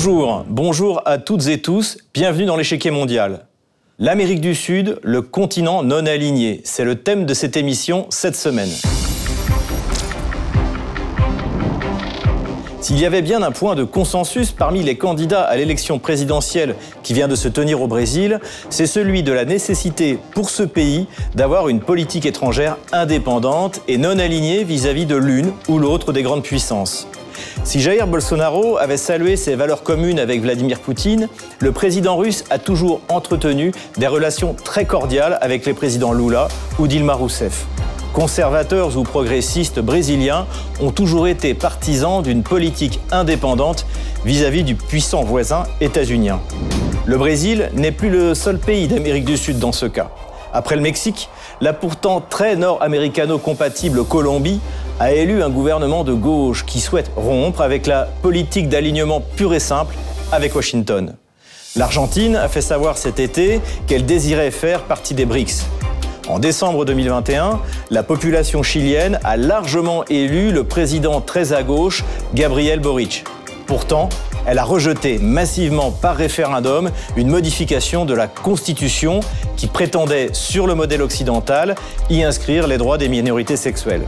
Bonjour, 0.00 0.44
bonjour 0.48 1.02
à 1.06 1.18
toutes 1.18 1.48
et 1.48 1.60
tous, 1.60 1.98
bienvenue 2.14 2.44
dans 2.44 2.54
l'échiquier 2.54 2.92
mondial. 2.92 3.46
L'Amérique 3.98 4.40
du 4.40 4.54
Sud, 4.54 5.00
le 5.02 5.22
continent 5.22 5.82
non 5.82 6.06
aligné, 6.06 6.60
c'est 6.62 6.84
le 6.84 6.94
thème 6.94 7.26
de 7.26 7.34
cette 7.34 7.56
émission 7.56 8.06
cette 8.08 8.36
semaine. 8.36 8.68
S'il 12.80 13.00
y 13.00 13.06
avait 13.06 13.22
bien 13.22 13.42
un 13.42 13.50
point 13.50 13.74
de 13.74 13.82
consensus 13.82 14.52
parmi 14.52 14.84
les 14.84 14.96
candidats 14.96 15.42
à 15.42 15.56
l'élection 15.56 15.98
présidentielle 15.98 16.76
qui 17.02 17.12
vient 17.12 17.26
de 17.26 17.34
se 17.34 17.48
tenir 17.48 17.82
au 17.82 17.88
Brésil, 17.88 18.38
c'est 18.70 18.86
celui 18.86 19.24
de 19.24 19.32
la 19.32 19.44
nécessité 19.44 20.16
pour 20.30 20.50
ce 20.50 20.62
pays 20.62 21.08
d'avoir 21.34 21.68
une 21.68 21.80
politique 21.80 22.24
étrangère 22.24 22.76
indépendante 22.92 23.80
et 23.88 23.98
non 23.98 24.20
alignée 24.20 24.62
vis-à-vis 24.62 25.06
de 25.06 25.16
l'une 25.16 25.52
ou 25.66 25.80
l'autre 25.80 26.12
des 26.12 26.22
grandes 26.22 26.44
puissances. 26.44 27.08
Si 27.64 27.80
Jair 27.80 28.06
Bolsonaro 28.06 28.78
avait 28.78 28.96
salué 28.96 29.36
ses 29.36 29.54
valeurs 29.54 29.82
communes 29.82 30.18
avec 30.18 30.40
Vladimir 30.40 30.80
Poutine, 30.80 31.28
le 31.58 31.72
président 31.72 32.16
russe 32.16 32.44
a 32.50 32.58
toujours 32.58 33.00
entretenu 33.08 33.72
des 33.98 34.06
relations 34.06 34.54
très 34.54 34.84
cordiales 34.84 35.38
avec 35.40 35.66
les 35.66 35.74
présidents 35.74 36.12
Lula 36.12 36.48
ou 36.78 36.86
Dilma 36.86 37.14
Rousseff 37.14 37.66
conservateurs 38.18 38.96
ou 38.96 39.04
progressistes 39.04 39.78
brésiliens 39.78 40.46
ont 40.80 40.90
toujours 40.90 41.28
été 41.28 41.54
partisans 41.54 42.20
d'une 42.20 42.42
politique 42.42 42.98
indépendante 43.12 43.86
vis-à-vis 44.24 44.64
du 44.64 44.74
puissant 44.74 45.22
voisin 45.22 45.62
états-unien. 45.80 46.40
Le 47.06 47.16
Brésil 47.16 47.70
n'est 47.74 47.92
plus 47.92 48.10
le 48.10 48.34
seul 48.34 48.58
pays 48.58 48.88
d'Amérique 48.88 49.24
du 49.24 49.36
Sud 49.36 49.60
dans 49.60 49.70
ce 49.70 49.86
cas. 49.86 50.10
Après 50.52 50.74
le 50.74 50.82
Mexique, 50.82 51.28
la 51.60 51.72
pourtant 51.72 52.20
très 52.20 52.56
nord-américano-compatible 52.56 54.04
Colombie 54.04 54.60
a 55.00 55.12
élu 55.12 55.42
un 55.42 55.50
gouvernement 55.50 56.04
de 56.04 56.12
gauche 56.12 56.64
qui 56.66 56.80
souhaite 56.80 57.10
rompre 57.16 57.60
avec 57.60 57.86
la 57.86 58.08
politique 58.22 58.68
d'alignement 58.68 59.20
pure 59.20 59.54
et 59.54 59.60
simple 59.60 59.94
avec 60.32 60.54
Washington. 60.54 61.16
L'Argentine 61.76 62.36
a 62.36 62.48
fait 62.48 62.60
savoir 62.60 62.98
cet 62.98 63.20
été 63.20 63.60
qu'elle 63.86 64.06
désirait 64.06 64.50
faire 64.50 64.82
partie 64.82 65.14
des 65.14 65.26
BRICS, 65.26 65.64
en 66.28 66.38
décembre 66.38 66.84
2021, 66.84 67.58
la 67.90 68.02
population 68.02 68.62
chilienne 68.62 69.18
a 69.24 69.38
largement 69.38 70.04
élu 70.10 70.52
le 70.52 70.62
président 70.62 71.22
très 71.22 71.54
à 71.54 71.62
gauche, 71.62 72.04
Gabriel 72.34 72.80
Boric. 72.80 73.24
Pourtant, 73.66 74.10
elle 74.48 74.58
a 74.58 74.64
rejeté 74.64 75.18
massivement 75.18 75.90
par 75.90 76.16
référendum 76.16 76.90
une 77.16 77.28
modification 77.28 78.06
de 78.06 78.14
la 78.14 78.28
Constitution 78.28 79.20
qui 79.56 79.66
prétendait, 79.66 80.30
sur 80.32 80.66
le 80.66 80.74
modèle 80.74 81.02
occidental, 81.02 81.74
y 82.08 82.22
inscrire 82.22 82.66
les 82.66 82.78
droits 82.78 82.96
des 82.96 83.10
minorités 83.10 83.56
sexuelles. 83.56 84.06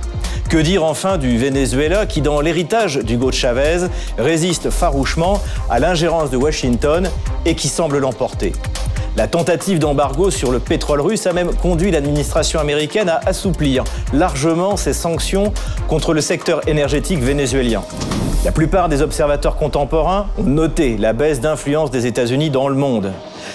Que 0.49 0.57
dire 0.57 0.83
enfin 0.83 1.19
du 1.19 1.37
Venezuela 1.37 2.07
qui, 2.07 2.23
dans 2.23 2.41
l'héritage 2.41 2.97
d'Hugo 2.97 3.33
Chavez, 3.33 3.89
résiste 4.17 4.71
farouchement 4.71 5.43
à 5.69 5.79
l'ingérence 5.79 6.31
de 6.31 6.39
Washington 6.39 7.11
et 7.45 7.55
qui 7.55 7.69
semble 7.69 7.99
l'emporter? 7.99 8.55
La 9.17 9.27
tentative 9.27 9.79
d'embargo 9.79 10.31
sur 10.31 10.53
le 10.53 10.61
pétrole 10.61 11.01
russe 11.01 11.27
a 11.27 11.33
même 11.33 11.55
conduit 11.55 11.91
l'administration 11.91 12.61
américaine 12.61 13.09
à 13.09 13.21
assouplir 13.27 13.85
largement 14.13 14.77
ses 14.77 14.93
sanctions 14.93 15.53
contre 15.89 16.15
le 16.15 16.21
secteur 16.21 16.67
énergétique 16.69 17.21
vénézuélien. 17.21 17.83
La 18.45 18.53
plupart 18.53 18.89
des 18.89 19.03
observateurs 19.03 19.57
contemporains 19.57 20.27
ont 20.39 20.45
noté 20.45 20.97
la 20.97 21.13
baisse 21.13 21.41
d'influence 21.41 21.91
des 21.91 22.07
États-Unis 22.07 22.51
dans 22.51 22.69
le 22.69 22.77
monde. 22.77 23.13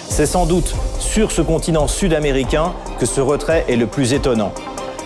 C'est 0.10 0.26
sans 0.26 0.46
doute 0.46 0.76
sur 1.00 1.32
ce 1.32 1.42
continent 1.42 1.88
sud-américain 1.88 2.74
que 3.00 3.06
ce 3.06 3.22
retrait 3.22 3.66
est 3.68 3.78
le 3.78 3.88
plus 3.88 4.14
étonnant. 4.14 4.52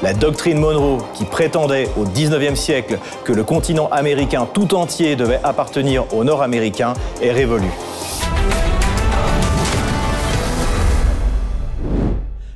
La 0.01 0.13
doctrine 0.13 0.57
Monroe, 0.57 0.97
qui 1.13 1.25
prétendait 1.25 1.89
au 1.97 2.05
19e 2.05 2.55
siècle 2.55 2.99
que 3.23 3.33
le 3.33 3.43
continent 3.43 3.87
américain 3.91 4.47
tout 4.51 4.73
entier 4.73 5.15
devait 5.15 5.41
appartenir 5.43 6.05
aux 6.13 6.23
Nord-Américains, 6.23 6.93
est 7.21 7.31
révolue. 7.31 7.71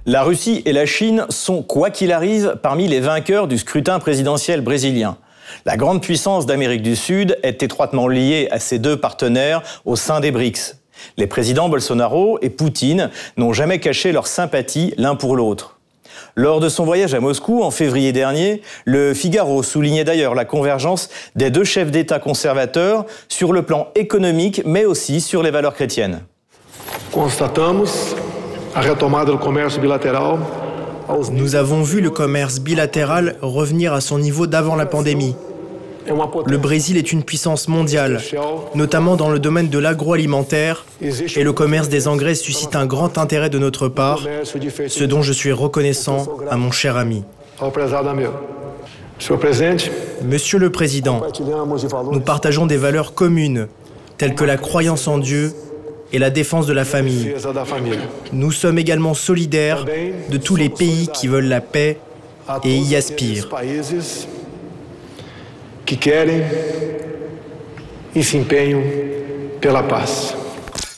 La 0.05 0.23
Russie 0.23 0.61
et 0.65 0.73
la 0.73 0.85
Chine 0.85 1.25
sont, 1.29 1.63
quoi 1.63 1.89
qu'il 1.89 2.11
arrive, 2.11 2.57
parmi 2.61 2.89
les 2.89 2.99
vainqueurs 2.99 3.47
du 3.47 3.57
scrutin 3.57 3.99
présidentiel 3.99 4.59
brésilien. 4.59 5.15
La 5.65 5.77
grande 5.77 6.01
puissance 6.01 6.45
d'Amérique 6.45 6.81
du 6.81 6.97
Sud 6.97 7.39
est 7.41 7.63
étroitement 7.63 8.09
liée 8.09 8.49
à 8.51 8.59
ces 8.59 8.79
deux 8.79 8.97
partenaires 8.97 9.61
au 9.85 9.95
sein 9.95 10.19
des 10.19 10.31
BRICS. 10.31 10.75
Les 11.15 11.25
présidents 11.25 11.69
Bolsonaro 11.69 12.37
et 12.41 12.49
Poutine 12.49 13.11
n'ont 13.37 13.53
jamais 13.53 13.79
caché 13.79 14.11
leur 14.11 14.27
sympathie 14.27 14.93
l'un 14.97 15.15
pour 15.15 15.37
l'autre. 15.37 15.79
Lors 16.35 16.59
de 16.59 16.67
son 16.67 16.83
voyage 16.83 17.13
à 17.13 17.21
Moscou 17.21 17.63
en 17.63 17.71
février 17.71 18.11
dernier, 18.11 18.61
le 18.83 19.13
Figaro 19.13 19.63
soulignait 19.63 20.03
d'ailleurs 20.03 20.35
la 20.35 20.43
convergence 20.43 21.09
des 21.37 21.49
deux 21.49 21.63
chefs 21.63 21.91
d'État 21.91 22.19
conservateurs 22.19 23.05
sur 23.29 23.53
le 23.53 23.61
plan 23.61 23.87
économique 23.95 24.63
mais 24.65 24.83
aussi 24.83 25.21
sur 25.21 25.43
les 25.43 25.51
valeurs 25.51 25.75
chrétiennes. 25.75 26.23
Nous 31.31 31.55
avons 31.55 31.83
vu 31.83 32.01
le 32.01 32.09
commerce 32.09 32.59
bilatéral 32.59 33.35
revenir 33.41 33.93
à 33.93 34.01
son 34.01 34.17
niveau 34.17 34.47
d'avant 34.47 34.75
la 34.75 34.85
pandémie. 34.85 35.35
Le 36.47 36.57
Brésil 36.57 36.97
est 36.97 37.11
une 37.11 37.23
puissance 37.23 37.67
mondiale, 37.67 38.19
notamment 38.75 39.15
dans 39.15 39.29
le 39.29 39.39
domaine 39.39 39.69
de 39.69 39.77
l'agroalimentaire, 39.77 40.85
et 41.01 41.43
le 41.43 41.53
commerce 41.53 41.87
des 41.87 42.07
engrais 42.07 42.35
suscite 42.35 42.75
un 42.75 42.85
grand 42.85 43.17
intérêt 43.17 43.49
de 43.49 43.59
notre 43.59 43.87
part, 43.87 44.21
ce 44.87 45.03
dont 45.03 45.21
je 45.21 45.33
suis 45.33 45.51
reconnaissant 45.51 46.25
à 46.49 46.57
mon 46.57 46.71
cher 46.71 46.97
ami. 46.97 47.23
Monsieur 50.23 50.57
le 50.57 50.71
Président, 50.71 51.21
nous 52.11 52.21
partageons 52.21 52.65
des 52.65 52.77
valeurs 52.77 53.13
communes, 53.13 53.67
telles 54.17 54.35
que 54.35 54.43
la 54.43 54.57
croyance 54.57 55.07
en 55.07 55.19
Dieu 55.19 55.53
et 56.13 56.19
la 56.19 56.29
défense 56.29 56.67
de 56.67 56.73
la 56.73 56.85
famille. 56.85 57.33
Nous 58.31 58.51
sommes 58.51 58.77
également 58.77 59.15
solidaires 59.15 59.85
de 60.29 60.37
tous 60.37 60.55
les 60.55 60.69
pays 60.69 61.09
qui 61.13 61.27
veulent 61.27 61.47
la 61.47 61.59
paix 61.59 61.97
et 62.63 62.77
y 62.77 62.95
aspirent. 62.95 63.49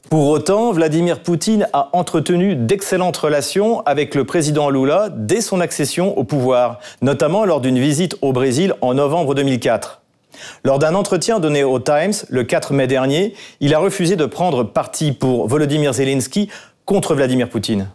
Pour 0.09 0.29
autant, 0.29 0.71
Vladimir 0.71 1.21
Poutine 1.21 1.67
a 1.73 1.89
entretenu 1.93 2.55
d'excellentes 2.55 3.17
relations 3.17 3.81
avec 3.81 4.15
le 4.15 4.23
président 4.23 4.69
Lula 4.69 5.09
dès 5.11 5.41
son 5.41 5.59
accession 5.59 6.17
au 6.17 6.23
pouvoir, 6.23 6.79
notamment 7.01 7.45
lors 7.45 7.59
d'une 7.59 7.79
visite 7.79 8.15
au 8.21 8.31
Brésil 8.31 8.75
en 8.81 8.93
novembre 8.93 9.33
2004. 9.33 10.04
Lors 10.63 10.79
d'un 10.79 10.95
entretien 10.95 11.39
donné 11.39 11.63
au 11.63 11.79
Times 11.79 12.13
le 12.29 12.43
4 12.43 12.73
mai 12.73 12.87
dernier, 12.87 13.33
il 13.59 13.73
a 13.73 13.79
refusé 13.79 14.15
de 14.15 14.25
prendre 14.25 14.63
parti 14.63 15.11
pour 15.11 15.47
Volodymyr 15.47 15.93
Zelensky 15.93 16.49
contre 16.85 17.15
Vladimir 17.15 17.49
Poutine. 17.49 17.89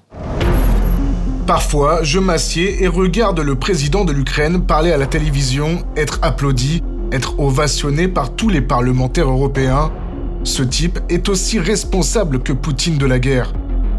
Parfois, 1.47 2.03
je 2.03 2.21
m'assieds 2.21 2.85
et 2.85 2.87
regarde 2.87 3.41
le 3.41 3.57
président 3.57 4.05
de 4.05 4.13
l'Ukraine 4.13 4.65
parler 4.67 4.93
à 4.93 4.97
la 4.97 5.07
télévision, 5.07 5.83
être 5.97 6.21
applaudi, 6.23 6.83
être 7.11 7.41
ovationné 7.41 8.07
par 8.07 8.35
tous 8.37 8.49
les 8.49 8.61
parlementaires 8.61 9.29
européens. 9.29 9.91
Ce 10.45 10.63
type 10.63 11.01
est 11.09 11.29
aussi 11.29 11.59
responsable 11.59 12.41
que 12.41 12.53
Poutine 12.53 12.99
de 12.99 13.07
la 13.07 13.19
guerre. 13.19 13.53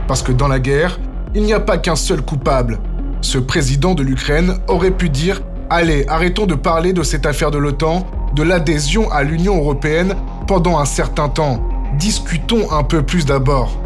Parce 0.07 0.23
que 0.23 0.31
dans 0.31 0.47
la 0.47 0.59
guerre, 0.59 0.97
il 1.35 1.43
n'y 1.43 1.53
a 1.53 1.59
pas 1.59 1.77
qu'un 1.77 1.97
seul 1.97 2.21
coupable. 2.21 2.79
Ce 3.21 3.37
président 3.37 3.95
de 3.95 4.03
l'Ukraine 4.03 4.55
aurait 4.67 4.91
pu 4.91 5.09
dire 5.09 5.41
Allez, 5.69 6.05
arrêtons 6.07 6.45
de 6.45 6.55
parler 6.55 6.93
de 6.93 7.03
cette 7.03 7.25
affaire 7.25 7.51
de 7.51 7.57
l'OTAN, 7.57 8.05
de 8.33 8.43
l'adhésion 8.43 9.11
à 9.11 9.23
l'Union 9.23 9.57
européenne 9.57 10.15
pendant 10.47 10.79
un 10.79 10.85
certain 10.85 11.29
temps. 11.29 11.59
Discutons 11.97 12.71
un 12.71 12.83
peu 12.83 13.03
plus 13.03 13.25
d'abord. 13.25 13.77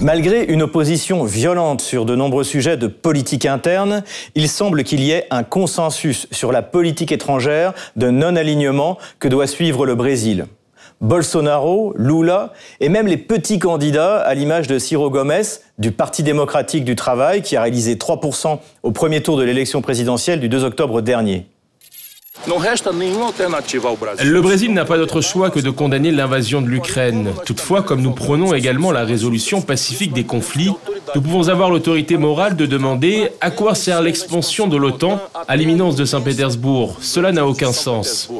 Malgré 0.00 0.44
une 0.44 0.62
opposition 0.62 1.24
violente 1.24 1.82
sur 1.82 2.06
de 2.06 2.16
nombreux 2.16 2.44
sujets 2.44 2.76
de 2.76 2.86
politique 2.86 3.44
interne, 3.44 4.02
il 4.34 4.48
semble 4.48 4.82
qu'il 4.82 5.00
y 5.00 5.10
ait 5.10 5.26
un 5.30 5.42
consensus 5.42 6.26
sur 6.30 6.52
la 6.52 6.62
politique 6.62 7.12
étrangère 7.12 7.74
de 7.96 8.08
non-alignement 8.08 8.96
que 9.18 9.28
doit 9.28 9.46
suivre 9.46 9.84
le 9.84 9.94
Brésil. 9.94 10.46
Bolsonaro, 11.02 11.94
Lula 11.96 12.52
et 12.80 12.88
même 12.88 13.06
les 13.06 13.16
petits 13.16 13.58
candidats 13.58 14.18
à 14.18 14.34
l'image 14.34 14.66
de 14.66 14.78
Ciro 14.78 15.10
Gomes 15.10 15.32
du 15.78 15.92
Parti 15.92 16.22
démocratique 16.22 16.84
du 16.84 16.96
travail 16.96 17.42
qui 17.42 17.56
a 17.56 17.62
réalisé 17.62 17.94
3% 17.94 18.58
au 18.82 18.90
premier 18.92 19.22
tour 19.22 19.38
de 19.38 19.42
l'élection 19.42 19.80
présidentielle 19.80 20.40
du 20.40 20.48
2 20.48 20.64
octobre 20.64 21.00
dernier. 21.00 21.46
Le 24.24 24.40
Brésil 24.40 24.72
n'a 24.72 24.84
pas 24.84 24.96
d'autre 24.96 25.20
choix 25.20 25.50
que 25.50 25.60
de 25.60 25.70
condamner 25.70 26.10
l'invasion 26.10 26.62
de 26.62 26.68
l'Ukraine. 26.68 27.32
Toutefois, 27.44 27.82
comme 27.82 28.00
nous 28.00 28.12
prenons 28.12 28.54
également 28.54 28.92
la 28.92 29.04
résolution 29.04 29.60
pacifique 29.60 30.12
des 30.12 30.24
conflits, 30.24 30.72
nous 31.14 31.20
pouvons 31.20 31.48
avoir 31.48 31.70
l'autorité 31.70 32.16
morale 32.16 32.56
de 32.56 32.66
demander 32.66 33.30
à 33.40 33.50
quoi 33.50 33.74
sert 33.74 34.00
l'expansion 34.00 34.68
de 34.68 34.76
l'OTAN 34.76 35.20
à 35.48 35.56
l'imminence 35.56 35.96
de 35.96 36.04
Saint-Pétersbourg. 36.04 36.98
Cela 37.00 37.32
n'a 37.32 37.46
aucun 37.46 37.72
sens. 37.72 38.30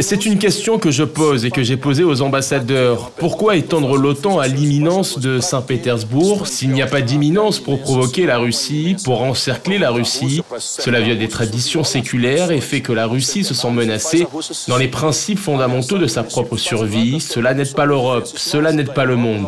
C'est 0.00 0.26
une 0.26 0.38
question 0.38 0.78
que 0.78 0.90
je 0.90 1.04
pose 1.04 1.44
et 1.44 1.50
que 1.50 1.62
j'ai 1.62 1.76
posée 1.76 2.04
aux 2.04 2.22
ambassadeurs. 2.22 3.10
Pourquoi 3.16 3.56
étendre 3.56 3.96
l'OTAN 3.96 4.38
à 4.38 4.46
l'imminence 4.46 5.18
de 5.18 5.40
Saint-Pétersbourg 5.40 6.46
s'il 6.46 6.70
n'y 6.70 6.82
a 6.82 6.86
pas 6.86 7.00
d'imminence 7.00 7.60
pour 7.60 7.80
provoquer 7.80 8.26
la 8.26 8.38
Russie, 8.38 8.96
pour 9.04 9.22
encercler 9.22 9.78
la 9.78 9.90
Russie? 9.90 10.42
Cela 10.58 11.00
vient 11.00 11.16
des 11.16 11.28
traditions 11.28 11.84
séculaires 11.84 12.50
et 12.50 12.60
fait 12.60 12.80
que 12.80 12.92
la 12.92 13.06
Russie 13.06 13.44
se 13.44 13.54
sent 13.54 13.70
menacée 13.70 14.26
dans 14.68 14.76
les 14.76 14.88
principes 14.88 15.38
fondamentaux 15.38 15.98
de 15.98 16.06
sa 16.06 16.22
propre 16.22 16.56
survie. 16.56 17.20
Cela 17.20 17.54
n'aide 17.54 17.74
pas 17.74 17.84
l'Europe, 17.84 18.26
cela 18.26 18.72
n'aide 18.72 18.92
pas 18.92 19.04
le 19.04 19.16
monde. 19.16 19.46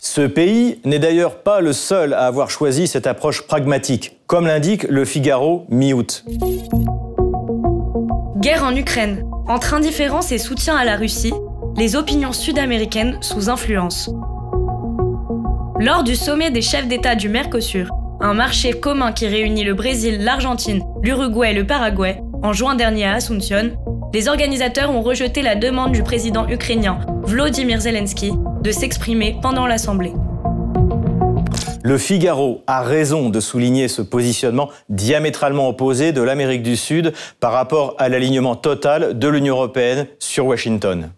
Ce 0.00 0.22
pays 0.22 0.78
n'est 0.84 0.98
d'ailleurs 0.98 1.42
pas 1.42 1.60
le 1.60 1.72
seul 1.72 2.14
à 2.14 2.26
avoir 2.26 2.50
choisi 2.50 2.86
cette 2.86 3.06
approche 3.06 3.42
pragmatique, 3.42 4.16
comme 4.26 4.46
l'indique 4.46 4.84
le 4.84 5.04
Figaro 5.04 5.66
mi-août. 5.68 6.24
Guerre 8.46 8.62
en 8.62 8.76
Ukraine. 8.76 9.28
Entre 9.48 9.74
indifférence 9.74 10.30
et 10.30 10.38
soutien 10.38 10.76
à 10.76 10.84
la 10.84 10.94
Russie, 10.94 11.34
les 11.76 11.96
opinions 11.96 12.30
sud-américaines 12.30 13.18
sous 13.20 13.50
influence. 13.50 14.08
Lors 15.80 16.04
du 16.04 16.14
sommet 16.14 16.52
des 16.52 16.62
chefs 16.62 16.86
d'État 16.86 17.16
du 17.16 17.28
Mercosur, 17.28 17.90
un 18.20 18.34
marché 18.34 18.70
commun 18.70 19.10
qui 19.10 19.26
réunit 19.26 19.64
le 19.64 19.74
Brésil, 19.74 20.18
l'Argentine, 20.20 20.84
l'Uruguay 21.02 21.50
et 21.50 21.54
le 21.54 21.66
Paraguay, 21.66 22.22
en 22.44 22.52
juin 22.52 22.76
dernier 22.76 23.06
à 23.06 23.14
Asunción, 23.14 23.72
les 24.14 24.28
organisateurs 24.28 24.92
ont 24.92 25.02
rejeté 25.02 25.42
la 25.42 25.56
demande 25.56 25.90
du 25.90 26.04
président 26.04 26.48
ukrainien 26.48 27.00
Vladimir 27.24 27.80
Zelensky 27.80 28.30
de 28.62 28.70
s'exprimer 28.70 29.40
pendant 29.42 29.66
l'Assemblée. 29.66 30.12
Le 31.86 31.98
Figaro 31.98 32.64
a 32.66 32.82
raison 32.82 33.28
de 33.28 33.38
souligner 33.38 33.86
ce 33.86 34.02
positionnement 34.02 34.70
diamétralement 34.88 35.68
opposé 35.68 36.10
de 36.10 36.20
l'Amérique 36.20 36.64
du 36.64 36.74
Sud 36.74 37.12
par 37.38 37.52
rapport 37.52 37.94
à 37.98 38.08
l'alignement 38.08 38.56
total 38.56 39.16
de 39.16 39.28
l'Union 39.28 39.54
européenne 39.54 40.08
sur 40.18 40.46
Washington. 40.46 41.10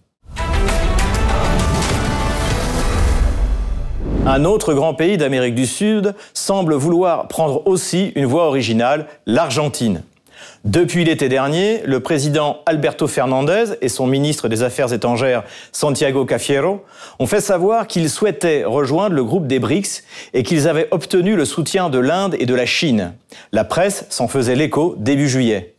Un 4.26 4.44
autre 4.44 4.75
grand 4.75 4.93
pays 4.93 5.17
d'Amérique 5.17 5.55
du 5.55 5.65
Sud 5.65 6.15
semble 6.35 6.75
vouloir 6.75 7.29
prendre 7.29 7.67
aussi 7.67 8.12
une 8.15 8.26
voie 8.26 8.44
originale, 8.47 9.06
l'Argentine. 9.25 10.03
Depuis 10.64 11.05
l'été 11.05 11.29
dernier, 11.29 11.82
le 11.85 12.00
président 12.00 12.58
Alberto 12.67 13.06
Fernandez 13.06 13.76
et 13.81 13.88
son 13.88 14.06
ministre 14.06 14.49
des 14.49 14.62
Affaires 14.62 14.93
étrangères 14.93 15.44
Santiago 15.73 16.25
Cafiero 16.25 16.85
ont 17.19 17.26
fait 17.26 17.40
savoir 17.40 17.87
qu'ils 17.87 18.11
souhaitaient 18.11 18.64
rejoindre 18.64 19.14
le 19.14 19.25
groupe 19.25 19.46
des 19.46 19.58
BRICS 19.58 20.05
et 20.35 20.43
qu'ils 20.43 20.69
avaient 20.69 20.88
obtenu 20.90 21.37
le 21.37 21.44
soutien 21.44 21.90
de 21.90 21.99
l'Inde 21.99 22.37
et 22.38 22.46
de 22.46 22.55
la 22.55 22.67
Chine. 22.67 23.14
La 23.52 23.64
presse 23.64 24.06
s'en 24.11 24.29
faisait 24.29 24.56
l'écho 24.56 24.94
début 24.99 25.29
juillet. 25.29 25.75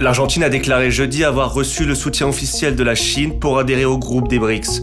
L'Argentine 0.00 0.44
a 0.44 0.48
déclaré 0.48 0.90
jeudi 0.90 1.24
avoir 1.24 1.52
reçu 1.52 1.84
le 1.84 1.94
soutien 1.94 2.26
officiel 2.26 2.74
de 2.74 2.82
la 2.82 2.94
Chine 2.94 3.38
pour 3.38 3.58
adhérer 3.58 3.84
au 3.84 3.98
groupe 3.98 4.28
des 4.28 4.38
BRICS, 4.38 4.82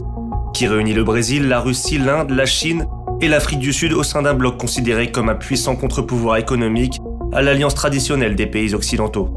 qui 0.54 0.68
réunit 0.68 0.94
le 0.94 1.02
Brésil, 1.02 1.48
la 1.48 1.58
Russie, 1.58 1.98
l'Inde, 1.98 2.30
la 2.30 2.46
Chine 2.46 2.86
et 3.20 3.26
l'Afrique 3.26 3.58
du 3.58 3.72
Sud 3.72 3.92
au 3.94 4.04
sein 4.04 4.22
d'un 4.22 4.34
bloc 4.34 4.58
considéré 4.58 5.10
comme 5.10 5.28
un 5.28 5.34
puissant 5.34 5.74
contre-pouvoir 5.74 6.36
économique 6.36 7.00
à 7.32 7.42
l'alliance 7.42 7.74
traditionnelle 7.74 8.34
des 8.36 8.46
pays 8.46 8.74
occidentaux. 8.74 9.28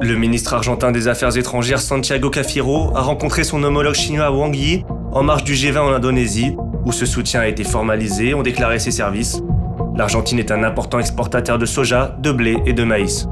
Le 0.00 0.14
ministre 0.14 0.54
argentin 0.54 0.92
des 0.92 1.08
Affaires 1.08 1.36
étrangères 1.36 1.80
Santiago 1.80 2.30
Cafiero 2.30 2.92
a 2.94 3.00
rencontré 3.00 3.44
son 3.44 3.62
homologue 3.62 3.94
chinois 3.94 4.30
Wang 4.30 4.54
Yi 4.54 4.84
en 5.12 5.22
marge 5.22 5.44
du 5.44 5.54
G20 5.54 5.78
en 5.78 5.92
Indonésie, 5.92 6.54
où 6.84 6.92
ce 6.92 7.06
soutien 7.06 7.40
a 7.40 7.48
été 7.48 7.64
formalisé, 7.64 8.34
ont 8.34 8.42
déclaré 8.42 8.78
ses 8.78 8.90
services. 8.90 9.42
L'Argentine 9.96 10.38
est 10.38 10.50
un 10.50 10.62
important 10.62 10.98
exportateur 10.98 11.58
de 11.58 11.66
soja, 11.66 12.14
de 12.20 12.30
blé 12.30 12.58
et 12.66 12.74
de 12.74 12.84
maïs. 12.84 13.26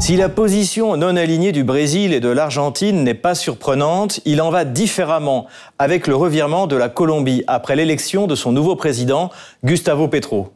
Si 0.00 0.16
la 0.16 0.28
position 0.28 0.96
non 0.96 1.16
alignée 1.16 1.52
du 1.52 1.64
Brésil 1.64 2.12
et 2.12 2.20
de 2.20 2.28
l'Argentine 2.28 3.02
n'est 3.02 3.14
pas 3.14 3.34
surprenante, 3.34 4.20
il 4.24 4.42
en 4.42 4.50
va 4.50 4.64
différemment 4.64 5.46
avec 5.78 6.06
le 6.06 6.16
revirement 6.16 6.66
de 6.66 6.76
la 6.76 6.88
Colombie 6.88 7.44
après 7.46 7.76
l'élection 7.76 8.26
de 8.26 8.34
son 8.34 8.52
nouveau 8.52 8.76
président, 8.76 9.30
Gustavo 9.64 10.08
Petro. 10.08 10.55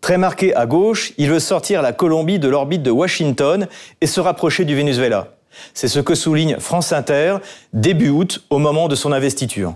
Très 0.00 0.16
marqué 0.16 0.54
à 0.54 0.66
gauche, 0.66 1.12
il 1.18 1.30
veut 1.30 1.40
sortir 1.40 1.82
la 1.82 1.92
Colombie 1.92 2.38
de 2.38 2.48
l'orbite 2.48 2.82
de 2.82 2.90
Washington 2.90 3.68
et 4.00 4.06
se 4.06 4.20
rapprocher 4.20 4.64
du 4.64 4.74
Venezuela. 4.74 5.36
C'est 5.74 5.88
ce 5.88 6.00
que 6.00 6.14
souligne 6.14 6.56
France 6.58 6.92
Inter 6.92 7.36
début 7.72 8.08
août 8.08 8.42
au 8.50 8.58
moment 8.58 8.88
de 8.88 8.94
son 8.94 9.12
investiture. 9.12 9.74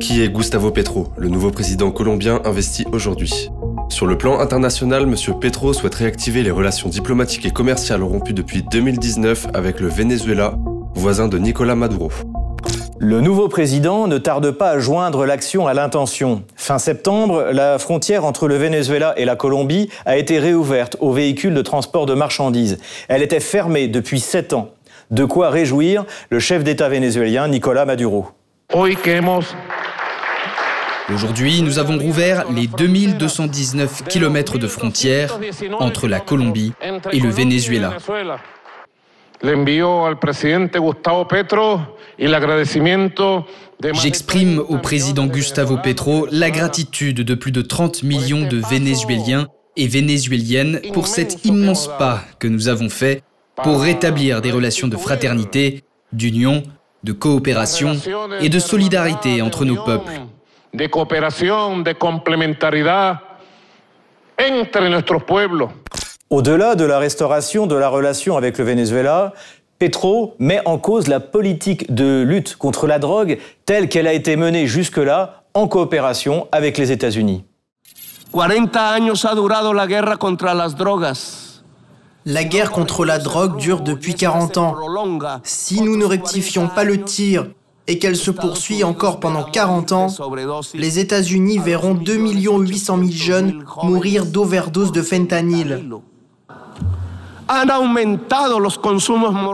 Qui 0.00 0.22
est 0.22 0.28
Gustavo 0.28 0.70
Petro, 0.70 1.08
le 1.16 1.28
nouveau 1.28 1.50
président 1.50 1.90
colombien 1.90 2.40
investi 2.44 2.84
aujourd'hui? 2.92 3.50
Sur 3.88 4.06
le 4.06 4.18
plan 4.18 4.38
international, 4.38 5.04
M. 5.04 5.14
Petro 5.40 5.72
souhaite 5.72 5.94
réactiver 5.94 6.42
les 6.42 6.50
relations 6.50 6.88
diplomatiques 6.88 7.46
et 7.46 7.50
commerciales 7.50 8.02
rompues 8.02 8.34
depuis 8.34 8.62
2019 8.62 9.48
avec 9.54 9.80
le 9.80 9.88
Venezuela, 9.88 10.54
voisin 10.94 11.28
de 11.28 11.38
Nicolas 11.38 11.74
Maduro. 11.74 12.10
Le 13.00 13.20
nouveau 13.20 13.48
président 13.48 14.08
ne 14.08 14.18
tarde 14.18 14.50
pas 14.50 14.70
à 14.70 14.78
joindre 14.80 15.24
l'action 15.24 15.68
à 15.68 15.74
l'intention. 15.74 16.42
Fin 16.56 16.78
septembre, 16.78 17.50
la 17.52 17.78
frontière 17.78 18.24
entre 18.24 18.48
le 18.48 18.56
Venezuela 18.56 19.14
et 19.16 19.24
la 19.24 19.36
Colombie 19.36 19.88
a 20.04 20.16
été 20.16 20.40
réouverte 20.40 20.96
aux 20.98 21.12
véhicules 21.12 21.54
de 21.54 21.62
transport 21.62 22.06
de 22.06 22.14
marchandises. 22.14 22.78
Elle 23.08 23.22
était 23.22 23.38
fermée 23.38 23.86
depuis 23.86 24.18
sept 24.18 24.52
ans. 24.52 24.70
De 25.12 25.24
quoi 25.24 25.50
réjouir 25.50 26.06
le 26.28 26.40
chef 26.40 26.64
d'État 26.64 26.88
vénézuélien 26.88 27.46
Nicolas 27.46 27.84
Maduro. 27.84 28.30
Aujourd'hui, 31.14 31.62
nous 31.62 31.78
avons 31.78 31.98
rouvert 31.98 32.44
les 32.50 32.66
2219 32.66 34.04
km 34.08 34.58
de 34.58 34.66
frontières 34.66 35.38
entre 35.78 36.08
la 36.08 36.20
Colombie 36.20 36.72
et 37.12 37.20
le 37.20 37.30
Venezuela. 37.30 37.96
J'exprime 43.94 44.58
au 44.58 44.78
président 44.78 45.26
Gustavo 45.26 45.76
Petro 45.76 46.26
la 46.32 46.50
gratitude 46.50 47.20
de 47.20 47.34
plus 47.34 47.52
de 47.52 47.62
30 47.62 48.02
millions 48.02 48.48
de 48.48 48.60
Vénézuéliens 48.68 49.46
et 49.76 49.86
Vénézuéliennes 49.86 50.80
pour 50.92 51.06
cet 51.06 51.44
immense 51.44 51.88
pas 51.98 52.22
que 52.40 52.48
nous 52.48 52.68
avons 52.68 52.88
fait 52.88 53.22
pour 53.62 53.80
rétablir 53.80 54.40
des 54.40 54.50
relations 54.50 54.88
de 54.88 54.96
fraternité, 54.96 55.84
d'union, 56.12 56.64
de 57.04 57.12
coopération 57.12 57.96
et 58.40 58.48
de 58.48 58.58
solidarité 58.58 59.40
entre 59.40 59.64
nos 59.64 59.76
peuples. 59.76 60.12
De 60.74 60.86
coopération, 60.86 61.78
de 61.78 61.92
complémentarité 61.92 63.12
entre 64.40 64.88
nuestros 64.88 65.20
pueblos. 65.20 65.70
Au-delà 66.30 66.74
de 66.74 66.84
la 66.84 66.98
restauration 66.98 67.66
de 67.66 67.74
la 67.74 67.88
relation 67.88 68.36
avec 68.36 68.58
le 68.58 68.64
Venezuela, 68.64 69.32
Petro 69.78 70.34
met 70.38 70.60
en 70.66 70.76
cause 70.76 71.08
la 71.08 71.20
politique 71.20 71.94
de 71.94 72.20
lutte 72.20 72.56
contre 72.56 72.86
la 72.86 72.98
drogue 72.98 73.38
telle 73.64 73.88
qu'elle 73.88 74.06
a 74.06 74.12
été 74.12 74.36
menée 74.36 74.66
jusque-là 74.66 75.44
en 75.54 75.68
coopération 75.68 76.46
avec 76.52 76.76
les 76.76 76.92
États-Unis. 76.92 77.44
40 78.30 78.76
años 78.76 79.24
ha 79.24 79.34
durado 79.34 79.72
la 79.72 79.86
guerra 79.86 80.18
contra 80.18 80.52
las 80.52 80.76
drogas. 80.76 81.62
La 82.26 82.44
guerre 82.44 82.72
contre 82.72 83.06
la 83.06 83.18
drogue 83.18 83.56
dure 83.56 83.80
depuis 83.80 84.12
40 84.12 84.58
ans. 84.58 84.76
Si 85.44 85.80
nous 85.80 85.96
ne 85.96 86.04
rectifions 86.04 86.68
pas 86.68 86.84
le 86.84 87.00
tir 87.00 87.46
et 87.86 87.98
qu'elle 87.98 88.16
se 88.16 88.30
poursuit 88.30 88.84
encore 88.84 89.18
pendant 89.18 89.44
40 89.44 89.92
ans, 89.92 90.08
les 90.74 90.98
États-Unis 90.98 91.58
verront 91.58 91.94
2 91.94 92.16
800 92.16 92.98
000 92.98 93.10
jeunes 93.12 93.64
mourir 93.82 94.26
d'overdose 94.26 94.92
de 94.92 95.00
fentanyl. 95.00 95.80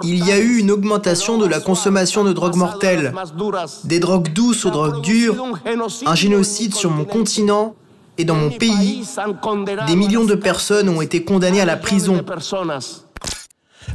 Il 0.03 0.27
y 0.27 0.33
a 0.33 0.39
eu 0.39 0.59
une 0.59 0.71
augmentation 0.71 1.39
de 1.39 1.47
la 1.47 1.61
consommation 1.61 2.25
de 2.25 2.33
drogues 2.33 2.57
mortelles, 2.57 3.13
des 3.85 4.01
drogues 4.01 4.33
douces 4.33 4.65
aux 4.65 4.71
drogues 4.71 5.01
dures, 5.01 5.37
un 6.07 6.15
génocide 6.15 6.75
sur 6.75 6.91
mon 6.91 7.05
continent 7.05 7.75
et 8.19 8.25
dans 8.25 8.35
mon 8.35 8.51
pays. 8.51 9.05
Des 9.87 9.97
millions 9.97 10.25
de 10.25 10.35
personnes 10.35 10.89
ont 10.89 11.03
été 11.03 11.25
condamnées 11.25 11.61
à 11.61 11.65
la 11.65 11.77
prison. 11.77 12.25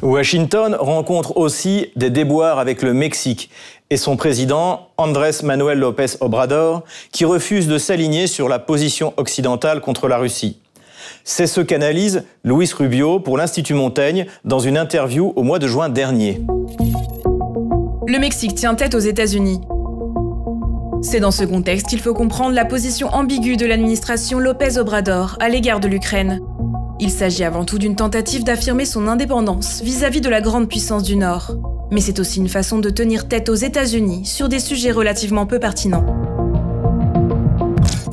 Washington 0.01 0.77
rencontre 0.79 1.35
aussi 1.35 1.87
des 1.95 2.09
déboires 2.09 2.59
avec 2.59 2.83
le 2.83 2.93
Mexique 2.93 3.49
et 3.89 3.97
son 3.97 4.15
président, 4.17 4.89
Andrés 4.97 5.31
Manuel 5.43 5.79
López 5.79 6.17
Obrador, 6.21 6.83
qui 7.11 7.25
refuse 7.25 7.67
de 7.67 7.77
s'aligner 7.77 8.27
sur 8.27 8.47
la 8.47 8.59
position 8.59 9.13
occidentale 9.17 9.81
contre 9.81 10.07
la 10.07 10.17
Russie. 10.17 10.59
C'est 11.23 11.47
ce 11.47 11.61
qu'analyse 11.61 12.23
Luis 12.43 12.71
Rubio 12.77 13.19
pour 13.19 13.37
l'Institut 13.37 13.73
Montaigne 13.73 14.25
dans 14.45 14.59
une 14.59 14.77
interview 14.77 15.33
au 15.35 15.43
mois 15.43 15.59
de 15.59 15.67
juin 15.67 15.89
dernier. 15.89 16.41
Le 18.07 18.17
Mexique 18.19 18.55
tient 18.55 18.75
tête 18.75 18.95
aux 18.95 18.99
États-Unis. 18.99 19.61
C'est 21.01 21.19
dans 21.19 21.31
ce 21.31 21.43
contexte 21.43 21.87
qu'il 21.87 22.01
faut 22.01 22.13
comprendre 22.13 22.53
la 22.53 22.65
position 22.65 23.07
ambiguë 23.09 23.55
de 23.55 23.65
l'administration 23.65 24.39
López 24.39 24.77
Obrador 24.77 25.37
à 25.39 25.47
l'égard 25.47 25.79
de 25.79 25.87
l'Ukraine. 25.87 26.41
Il 26.99 27.11
s'agit 27.11 27.45
avant 27.45 27.63
tout 27.63 27.77
d'une 27.77 27.95
tentative 27.95 28.43
d'affirmer 28.43 28.83
son 28.83 29.07
indépendance 29.07 29.81
vis-à-vis 29.81 30.19
-vis 30.19 30.23
de 30.23 30.29
la 30.29 30.41
grande 30.41 30.67
puissance 30.67 31.03
du 31.03 31.15
Nord. 31.15 31.55
Mais 31.91 32.01
c'est 32.01 32.19
aussi 32.19 32.39
une 32.39 32.49
façon 32.49 32.79
de 32.79 32.89
tenir 32.89 33.27
tête 33.27 33.47
aux 33.49 33.55
États-Unis 33.55 34.25
sur 34.25 34.49
des 34.49 34.59
sujets 34.59 34.91
relativement 34.91 35.45
peu 35.45 35.59
pertinents. 35.59 36.28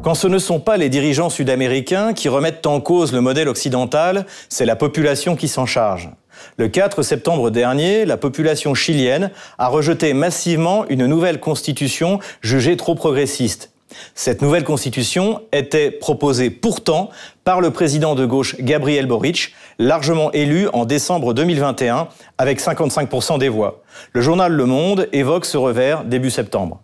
Quand 0.07 0.15
ce 0.15 0.29
ne 0.29 0.39
sont 0.39 0.61
pas 0.61 0.77
les 0.77 0.89
dirigeants 0.89 1.31
sud-américains 1.31 2.13
qui 2.15 2.29
remettent 2.29 2.65
en 2.65 2.81
cause 2.81 3.13
le 3.13 3.21
modèle 3.21 3.49
occidental, 3.49 4.25
c'est 4.49 4.65
la 4.65 4.77
population 4.77 5.35
qui 5.35 5.49
s'en 5.49 5.67
charge. 5.67 6.11
Le 6.59 6.69
4 6.69 7.03
septembre 7.03 7.51
dernier, 7.51 8.05
la 8.05 8.17
population 8.17 8.73
chilienne 8.77 9.33
a 9.59 9.67
rejeté 9.67 10.15
massivement 10.15 10.87
une 10.89 11.07
nouvelle 11.07 11.41
constitution 11.41 12.21
jugée 12.41 12.77
trop 12.77 12.95
progressiste. 12.95 13.73
Cette 14.15 14.43
nouvelle 14.43 14.63
constitution 14.63 15.43
était 15.53 15.91
proposée 15.91 16.51
pourtant 16.51 17.11
par 17.43 17.61
le 17.61 17.73
président 17.73 18.15
de 18.15 18.27
gauche 18.27 18.55
Gabriel 18.61 19.07
Boric, 19.07 19.57
largement 19.81 20.31
élu 20.31 20.69
en 20.73 20.85
décembre 20.85 21.35
2021 21.35 22.07
avec 22.39 22.61
55% 22.61 23.41
des 23.41 23.49
voix. 23.49 23.83
Le 24.13 24.21
journal 24.21 24.53
Le 24.53 24.67
Monde 24.67 25.09
évoque 25.13 25.47
ce 25.47 25.57
revers 25.57 26.05
début 26.05 26.31
septembre. 26.31 26.81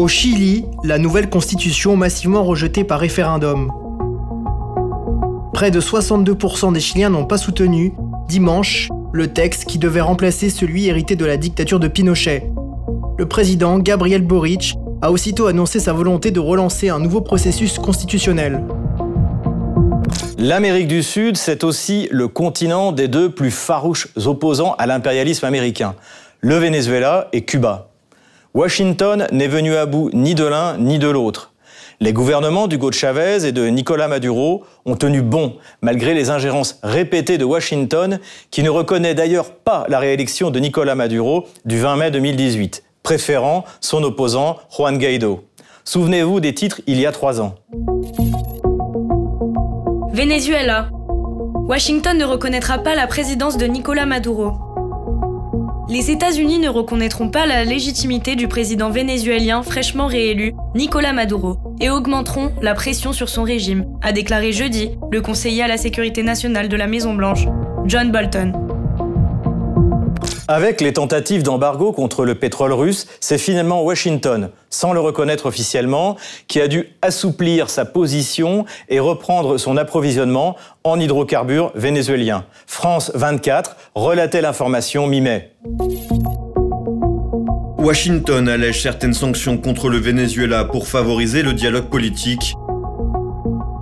Au 0.00 0.08
Chili, 0.08 0.64
la 0.82 0.96
nouvelle 0.96 1.28
constitution 1.28 1.94
massivement 1.94 2.42
rejetée 2.42 2.84
par 2.84 3.00
référendum. 3.00 3.70
Près 5.52 5.70
de 5.70 5.78
62% 5.78 6.72
des 6.72 6.80
Chiliens 6.80 7.10
n'ont 7.10 7.26
pas 7.26 7.36
soutenu, 7.36 7.92
dimanche, 8.26 8.88
le 9.12 9.30
texte 9.30 9.66
qui 9.66 9.76
devait 9.76 10.00
remplacer 10.00 10.48
celui 10.48 10.86
hérité 10.86 11.16
de 11.16 11.26
la 11.26 11.36
dictature 11.36 11.78
de 11.78 11.86
Pinochet. 11.86 12.50
Le 13.18 13.28
président 13.28 13.78
Gabriel 13.78 14.22
Boric 14.22 14.74
a 15.02 15.12
aussitôt 15.12 15.48
annoncé 15.48 15.80
sa 15.80 15.92
volonté 15.92 16.30
de 16.30 16.40
relancer 16.40 16.88
un 16.88 16.98
nouveau 16.98 17.20
processus 17.20 17.78
constitutionnel. 17.78 18.64
L'Amérique 20.38 20.88
du 20.88 21.02
Sud, 21.02 21.36
c'est 21.36 21.62
aussi 21.62 22.08
le 22.10 22.26
continent 22.26 22.92
des 22.92 23.08
deux 23.08 23.30
plus 23.30 23.50
farouches 23.50 24.08
opposants 24.24 24.74
à 24.78 24.86
l'impérialisme 24.86 25.44
américain, 25.44 25.94
le 26.40 26.56
Venezuela 26.56 27.28
et 27.34 27.44
Cuba. 27.44 27.89
Washington 28.52 29.28
n'est 29.30 29.46
venu 29.46 29.76
à 29.76 29.86
bout 29.86 30.10
ni 30.12 30.34
de 30.34 30.44
l'un 30.44 30.76
ni 30.76 30.98
de 30.98 31.08
l'autre. 31.08 31.52
Les 32.00 32.12
gouvernements 32.12 32.66
d'Hugo 32.66 32.90
Chavez 32.90 33.46
et 33.46 33.52
de 33.52 33.66
Nicolas 33.66 34.08
Maduro 34.08 34.64
ont 34.86 34.96
tenu 34.96 35.22
bon, 35.22 35.56
malgré 35.82 36.14
les 36.14 36.30
ingérences 36.30 36.80
répétées 36.82 37.38
de 37.38 37.44
Washington, 37.44 38.18
qui 38.50 38.64
ne 38.64 38.70
reconnaît 38.70 39.14
d'ailleurs 39.14 39.52
pas 39.52 39.84
la 39.88 40.00
réélection 40.00 40.50
de 40.50 40.58
Nicolas 40.58 40.96
Maduro 40.96 41.46
du 41.64 41.78
20 41.78 41.96
mai 41.96 42.10
2018, 42.10 42.82
préférant 43.04 43.64
son 43.80 44.02
opposant 44.02 44.56
Juan 44.74 44.98
Guaido. 44.98 45.44
Souvenez-vous 45.84 46.40
des 46.40 46.52
titres 46.52 46.80
il 46.88 46.98
y 46.98 47.06
a 47.06 47.12
trois 47.12 47.40
ans. 47.40 47.54
Venezuela. 50.12 50.88
Washington 51.68 52.18
ne 52.18 52.24
reconnaîtra 52.24 52.78
pas 52.78 52.96
la 52.96 53.06
présidence 53.06 53.58
de 53.58 53.66
Nicolas 53.66 54.06
Maduro. 54.06 54.69
Les 55.90 56.12
États-Unis 56.12 56.60
ne 56.60 56.68
reconnaîtront 56.68 57.30
pas 57.30 57.46
la 57.46 57.64
légitimité 57.64 58.36
du 58.36 58.46
président 58.46 58.90
vénézuélien 58.90 59.64
fraîchement 59.64 60.06
réélu, 60.06 60.54
Nicolas 60.76 61.12
Maduro, 61.12 61.56
et 61.80 61.90
augmenteront 61.90 62.52
la 62.62 62.74
pression 62.74 63.12
sur 63.12 63.28
son 63.28 63.42
régime, 63.42 63.86
a 64.00 64.12
déclaré 64.12 64.52
jeudi 64.52 64.92
le 65.10 65.20
conseiller 65.20 65.64
à 65.64 65.68
la 65.68 65.76
sécurité 65.76 66.22
nationale 66.22 66.68
de 66.68 66.76
la 66.76 66.86
Maison-Blanche, 66.86 67.46
John 67.86 68.12
Bolton. 68.12 68.69
Avec 70.52 70.80
les 70.80 70.92
tentatives 70.92 71.44
d'embargo 71.44 71.92
contre 71.92 72.24
le 72.24 72.34
pétrole 72.34 72.72
russe, 72.72 73.06
c'est 73.20 73.38
finalement 73.38 73.84
Washington, 73.84 74.50
sans 74.68 74.92
le 74.92 74.98
reconnaître 74.98 75.46
officiellement, 75.46 76.16
qui 76.48 76.60
a 76.60 76.66
dû 76.66 76.88
assouplir 77.02 77.70
sa 77.70 77.84
position 77.84 78.64
et 78.88 78.98
reprendre 78.98 79.58
son 79.58 79.76
approvisionnement 79.76 80.56
en 80.82 80.98
hydrocarbures 80.98 81.70
vénézuéliens. 81.76 82.46
France 82.66 83.12
24 83.14 83.76
relatait 83.94 84.40
l'information 84.40 85.06
mi-mai. 85.06 85.52
Washington 87.78 88.48
allège 88.48 88.82
certaines 88.82 89.14
sanctions 89.14 89.56
contre 89.56 89.88
le 89.88 89.98
Venezuela 89.98 90.64
pour 90.64 90.88
favoriser 90.88 91.44
le 91.44 91.52
dialogue 91.52 91.86
politique. 91.86 92.54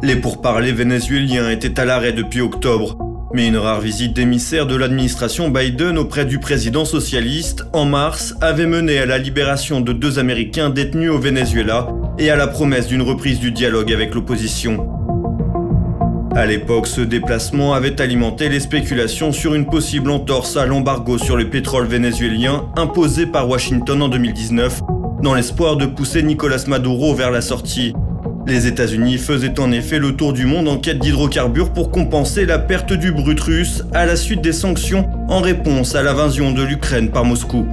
Les 0.03 0.17
pourparlers 0.17 0.73
vénézuéliens 0.73 1.49
étaient 1.49 1.81
à 1.81 1.87
l'arrêt 1.87 2.13
depuis 2.13 2.43
octobre 2.43 2.99
mais 3.35 3.47
une 3.47 3.57
rare 3.57 3.81
visite 3.81 4.15
d'émissaire 4.15 4.67
de 4.67 4.75
l'administration 4.75 5.51
Biden 5.51 5.99
auprès 5.99 6.25
du 6.25 6.39
président 6.39 6.85
socialiste 6.85 7.67
en 7.73 7.85
mars 7.85 8.35
avait 8.41 8.67
mené 8.67 8.99
à 8.99 9.07
la 9.07 9.19
libération 9.19 9.81
de 9.81 9.93
deux 9.93 10.19
Américains 10.19 10.71
détenus 10.71 11.11
au 11.11 11.19
Venezuela 11.19 11.89
et 12.19 12.31
à 12.31 12.37
la 12.37 12.47
promesse 12.47 12.87
d'une 12.87 13.03
reprise 13.03 13.39
du 13.39 13.53
dialogue 13.53 13.93
avec 13.93 14.15
l'opposition. 14.15 14.89
À 16.35 16.47
l'époque, 16.47 16.87
ce 16.87 17.01
déplacement 17.01 17.75
avait 17.75 18.01
alimenté 18.01 18.49
les 18.49 18.61
spéculations 18.61 19.33
sur 19.33 19.55
une 19.55 19.67
possible 19.67 20.11
entorse 20.11 20.57
à 20.57 20.67
l'embargo 20.67 21.19
sur 21.19 21.37
le 21.37 21.51
pétrole 21.51 21.87
vénézuélien 21.87 22.67
imposé 22.77 23.27
par 23.27 23.49
Washington 23.49 24.03
en 24.03 24.09
2019, 24.09 24.81
dans 25.23 25.35
l'espoir 25.35 25.77
de 25.77 25.87
pousser 25.87 26.23
Nicolas 26.23 26.65
Maduro 26.69 27.15
vers 27.15 27.31
la 27.31 27.41
sortie. 27.41 27.93
Les 28.49 28.67
États-Unis 28.67 29.19
faisaient 29.19 29.61
en 29.61 29.71
effet 29.73 29.99
le 29.99 30.17
tour 30.17 30.33
du 30.33 30.47
monde 30.47 30.69
en 30.69 30.79
quête 30.79 30.99
d'hydrocarbures 31.01 31.71
pour 31.71 31.91
compenser 31.91 32.47
la 32.47 32.59
perte 32.59 32.95
du 32.95 33.13
brut 33.13 33.39
russe 33.39 33.85
à 33.93 34.07
la 34.07 34.17
suite 34.17 34.41
des 34.41 34.55
sanctions 34.55 35.07
en 35.29 35.41
réponse 35.41 35.95
à 35.95 36.03
l'invasion 36.03 36.53
de 36.53 36.63
l'Ukraine 36.63 37.11
par 37.11 37.27
Moscou. 37.27 37.67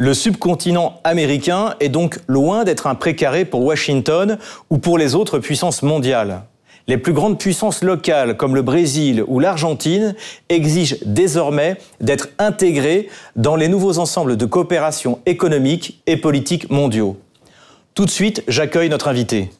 Le 0.00 0.12
subcontinent 0.12 0.98
américain 1.04 1.74
est 1.78 1.88
donc 1.88 2.18
loin 2.26 2.64
d'être 2.64 2.88
un 2.88 2.96
précaré 2.96 3.44
pour 3.44 3.62
Washington 3.64 4.38
ou 4.70 4.78
pour 4.78 4.98
les 4.98 5.14
autres 5.14 5.38
puissances 5.38 5.84
mondiales. 5.84 6.42
Les 6.88 6.98
plus 6.98 7.12
grandes 7.12 7.38
puissances 7.38 7.84
locales 7.84 8.36
comme 8.36 8.56
le 8.56 8.62
Brésil 8.62 9.22
ou 9.28 9.38
l'Argentine 9.38 10.16
exigent 10.48 10.96
désormais 11.06 11.76
d'être 12.00 12.30
intégrées 12.40 13.08
dans 13.36 13.54
les 13.54 13.68
nouveaux 13.68 14.00
ensembles 14.00 14.36
de 14.36 14.46
coopération 14.46 15.20
économique 15.26 16.02
et 16.08 16.16
politique 16.16 16.70
mondiaux. 16.70 17.18
Tout 17.98 18.06
de 18.06 18.10
suite, 18.10 18.44
j'accueille 18.46 18.88
notre 18.90 19.08
invité. 19.08 19.50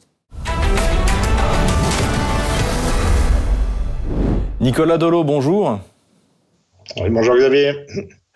Nicolas 4.61 4.97
Dolo, 4.97 5.25
bonjour. 5.25 5.77
Oui, 6.95 7.09
bonjour 7.09 7.35
Xavier. 7.35 7.73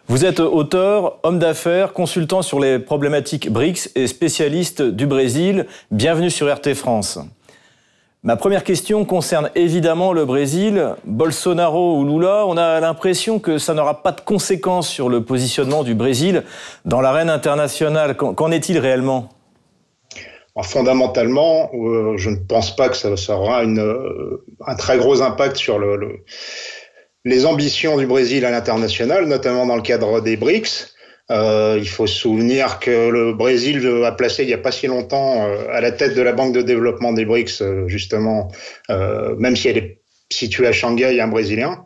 Vous 0.10 0.26
êtes 0.26 0.42
auteur, 0.42 1.20
homme 1.24 1.40
d'affaires, 1.40 1.94
consultant 1.94 2.42
sur 2.42 2.60
les 2.60 2.80
problématiques 2.80 3.50
BRICS 3.50 3.92
et 3.96 4.08
spécialiste 4.08 4.82
du 4.82 5.08
Brésil. 5.08 5.68
Bienvenue 5.90 6.30
sur 6.30 6.54
RT 6.54 6.74
France. 6.74 7.18
Ma 8.24 8.36
première 8.36 8.66
question 8.66 9.06
concerne 9.06 9.52
évidemment 9.56 10.12
le 10.12 10.26
Brésil. 10.26 10.96
Bolsonaro 11.06 11.98
ou 11.98 12.04
Lula, 12.04 12.44
on 12.46 12.58
a 12.58 12.82
l'impression 12.82 13.40
que 13.40 13.58
ça 13.58 13.74
n'aura 13.74 14.04
pas 14.04 14.12
de 14.12 14.20
conséquences 14.20 14.90
sur 14.90 15.08
le 15.08 15.24
positionnement 15.24 15.84
du 15.84 15.96
Brésil 15.96 16.44
dans 16.84 17.00
l'arène 17.00 17.30
internationale. 17.30 18.18
Qu'en 18.18 18.52
est-il 18.52 18.80
réellement? 18.80 19.30
Fondamentalement, 20.62 21.72
euh, 21.74 22.16
je 22.18 22.30
ne 22.30 22.36
pense 22.36 22.76
pas 22.76 22.90
que 22.90 22.96
ça, 22.96 23.36
aura 23.36 23.64
euh, 23.64 24.46
un 24.68 24.76
très 24.76 24.98
gros 24.98 25.24
impact 25.24 25.56
sur 25.56 25.80
le, 25.80 26.24
les 27.26 27.46
ambitions 27.46 27.98
du 27.98 28.06
Brésil 28.06 28.46
à 28.46 28.52
l'international, 28.52 29.26
notamment 29.26 29.66
dans 29.66 29.76
le 29.76 29.82
cadre 29.82 30.22
des 30.22 30.38
BRICS. 30.38 30.94
Euh, 31.32 31.80
il 31.80 31.88
faut 31.88 32.06
se 32.06 32.20
souvenir 32.20 32.80
que 32.80 33.10
le 33.10 33.34
Brésil 33.34 34.04
a 34.06 34.12
placé 34.12 34.44
il 34.44 34.48
n'y 34.48 34.54
a 34.54 34.60
pas 34.60 34.72
si 34.72 34.86
longtemps 34.86 35.48
à 35.72 35.82
la 35.82 35.92
tête 35.92 36.16
de 36.16 36.22
la 36.22 36.34
Banque 36.34 36.54
de 36.54 36.62
développement 36.62 37.14
des 37.14 37.26
BRICS, 37.26 37.64
justement, 37.88 38.52
même 38.90 39.56
si 39.56 39.70
elle 39.70 39.78
est 39.78 40.02
située 40.32 40.68
à 40.68 40.72
Shanghai, 40.72 41.20
un 41.20 41.30
Brésilien. 41.30 41.84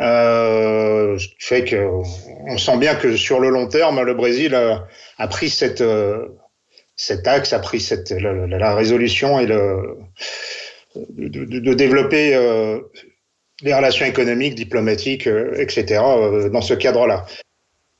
Euh, 0.00 1.16
fait 1.38 1.64
que 1.64 1.88
on 2.46 2.58
sent 2.58 2.76
bien 2.78 2.94
que 2.94 3.16
sur 3.16 3.40
le 3.40 3.48
long 3.48 3.68
terme, 3.68 4.02
le 4.02 4.14
Brésil 4.14 4.54
a 4.54 5.28
pris 5.28 5.48
cette 5.48 5.82
cet 6.96 7.26
axe 7.26 7.52
a 7.52 7.58
pris 7.58 7.86
la, 8.20 8.74
résolution 8.74 9.40
et 9.40 9.46
le, 9.46 9.96
de, 10.96 11.74
développer 11.74 12.34
euh, 12.34 12.80
les 13.62 13.74
relations 13.74 14.06
économiques, 14.06 14.54
diplomatiques, 14.54 15.26
euh, 15.26 15.54
etc. 15.58 16.02
Euh, 16.04 16.48
dans 16.48 16.62
ce 16.62 16.74
cadre-là. 16.74 17.26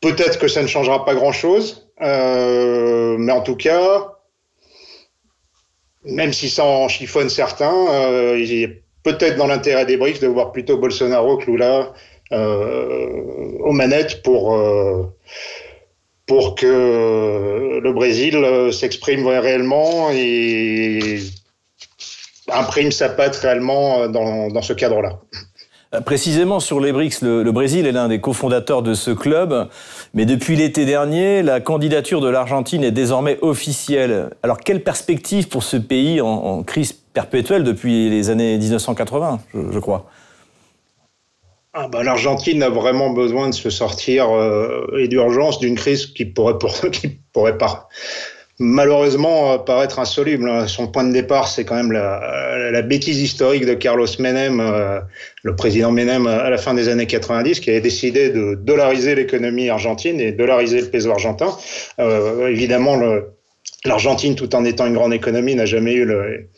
Peut-être 0.00 0.38
que 0.38 0.48
ça 0.48 0.62
ne 0.62 0.66
changera 0.66 1.04
pas 1.04 1.14
grand-chose, 1.14 1.88
mais 1.98 3.32
en 3.32 3.40
tout 3.40 3.56
cas, 3.56 4.12
même 6.04 6.32
si 6.34 6.50
ça 6.50 6.64
en 6.64 6.88
chiffonne 6.88 7.30
certains, 7.30 8.34
il 8.36 8.52
est 8.52 8.82
peut-être 9.02 9.36
dans 9.36 9.46
l'intérêt 9.46 9.86
des 9.86 9.96
BRICS 9.96 10.20
de 10.20 10.26
voir 10.26 10.52
plutôt 10.52 10.76
Bolsonaro 10.76 11.38
que 11.38 11.50
Lula 11.50 11.94
aux 12.32 13.72
manettes 13.72 14.22
pour 14.22 14.54
pour 16.26 16.54
que 16.54 17.80
le 17.82 17.92
Brésil 17.92 18.36
euh, 18.36 18.72
s'exprime 18.72 19.26
réellement 19.26 20.10
et 20.10 21.18
imprime 22.50 22.92
sa 22.92 23.08
patte 23.08 23.36
réellement 23.36 24.02
euh, 24.02 24.08
dans, 24.08 24.62
ce 24.62 24.72
cadre-là. 24.72 25.18
Euh, 25.94 26.00
précisément 26.00 26.60
sur 26.60 26.80
les 26.80 26.92
BRICS, 26.92 27.22
le, 27.22 27.50
Brésil 27.52 27.86
est 27.86 27.92
l'un 27.92 28.08
des 28.08 28.20
cofondateurs 28.20 28.82
de 28.82 28.94
ce 28.94 29.10
club, 29.10 29.68
mais 30.14 30.24
depuis 30.24 30.56
l'été 30.56 30.86
dernier, 30.86 31.42
la 31.42 31.60
candidature 31.60 32.22
de 32.22 32.28
l'Argentine 32.28 32.84
est 32.84 32.90
désormais 32.90 33.38
officielle. 33.42 34.30
Alors 34.42 34.58
quelle 34.58 34.82
perspective 34.82 35.48
pour 35.48 35.62
ce 35.62 35.76
pays 35.76 36.22
en, 36.22 36.62
crise 36.62 36.92
perpétuelle 36.92 37.64
depuis 37.64 38.08
les 38.08 38.30
années 38.30 38.56
1980, 38.56 39.40
je 39.72 39.78
crois? 39.78 40.06
Ah 41.74 41.88
bah, 41.88 42.02
L'Argentine 42.02 42.62
a 42.62 42.70
vraiment 42.70 43.10
besoin 43.10 43.48
de 43.48 43.54
se 43.54 43.68
sortir 43.68 44.30
euh, 44.30 44.86
et 44.98 45.08
d'urgence 45.08 45.58
d'une 45.58 45.74
crise 45.74 46.06
qui 46.06 46.24
pourrait, 46.24 46.58
pour, 46.58 46.80
qui 46.90 47.18
pourrait 47.32 47.58
par, 47.58 47.88
malheureusement 48.58 49.58
paraître 49.58 49.98
insoluble. 49.98 50.48
Hein. 50.48 50.66
Son 50.68 50.86
point 50.86 51.04
de 51.04 51.12
départ, 51.12 51.48
c'est 51.48 51.64
quand 51.64 51.74
même 51.74 51.92
la, 51.92 52.70
la, 52.70 52.82
bêtise 52.82 53.20
historique 53.20 53.66
de 53.66 53.74
Carlos 53.74 54.06
Menem, 54.20 54.62
le 55.42 55.56
président 55.56 55.90
Menem 55.90 56.26
à 56.26 56.48
la 56.48 56.58
fin 56.58 56.74
des 56.74 56.88
années 56.88 57.06
90, 57.06 57.60
qui 57.60 57.70
avait 57.70 57.80
décidé 57.80 58.30
de 58.30 58.54
dollariser 58.54 59.14
l'économie 59.14 59.68
argentine 59.68 60.20
et 60.20 60.32
dollariser 60.32 60.80
le 60.80 60.88
peso 60.88 61.10
argentin. 61.10 61.56
Euh, 61.98 62.48
évidemment, 62.48 62.96
l'Argentine, 63.84 64.34
tout 64.34 64.54
en 64.54 64.64
étant 64.64 64.86
une 64.86 64.94
grande 64.94 65.12
économie, 65.12 65.54
n'a 65.54 65.66
jamais 65.66 65.94
eu 65.94 66.04
le, 66.04 66.48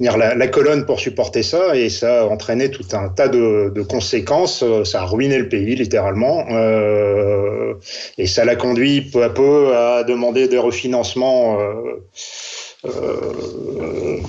la, 0.00 0.48
colonne 0.48 0.86
pour 0.86 1.00
supporter 1.00 1.42
ça 1.42 1.76
et 1.76 1.88
ça 1.88 2.22
a 2.22 2.26
entraîné 2.26 2.70
tout 2.70 2.86
un 2.92 3.08
tas 3.08 3.28
de, 3.28 3.82
conséquences. 3.82 4.64
Ça 4.84 5.02
a 5.02 5.04
ruiné 5.04 5.38
le 5.38 5.48
pays 5.48 5.74
littéralement 5.76 6.46
euh, 6.50 7.74
et 8.18 8.26
ça 8.26 8.44
l'a 8.44 8.56
conduit 8.56 9.02
peu 9.02 9.22
à 9.22 9.30
peu 9.30 9.76
à 9.76 10.04
demander 10.04 10.48
des 10.48 10.58
refinancements 10.58 11.60
euh, 11.60 12.02
euh, 12.86 14.20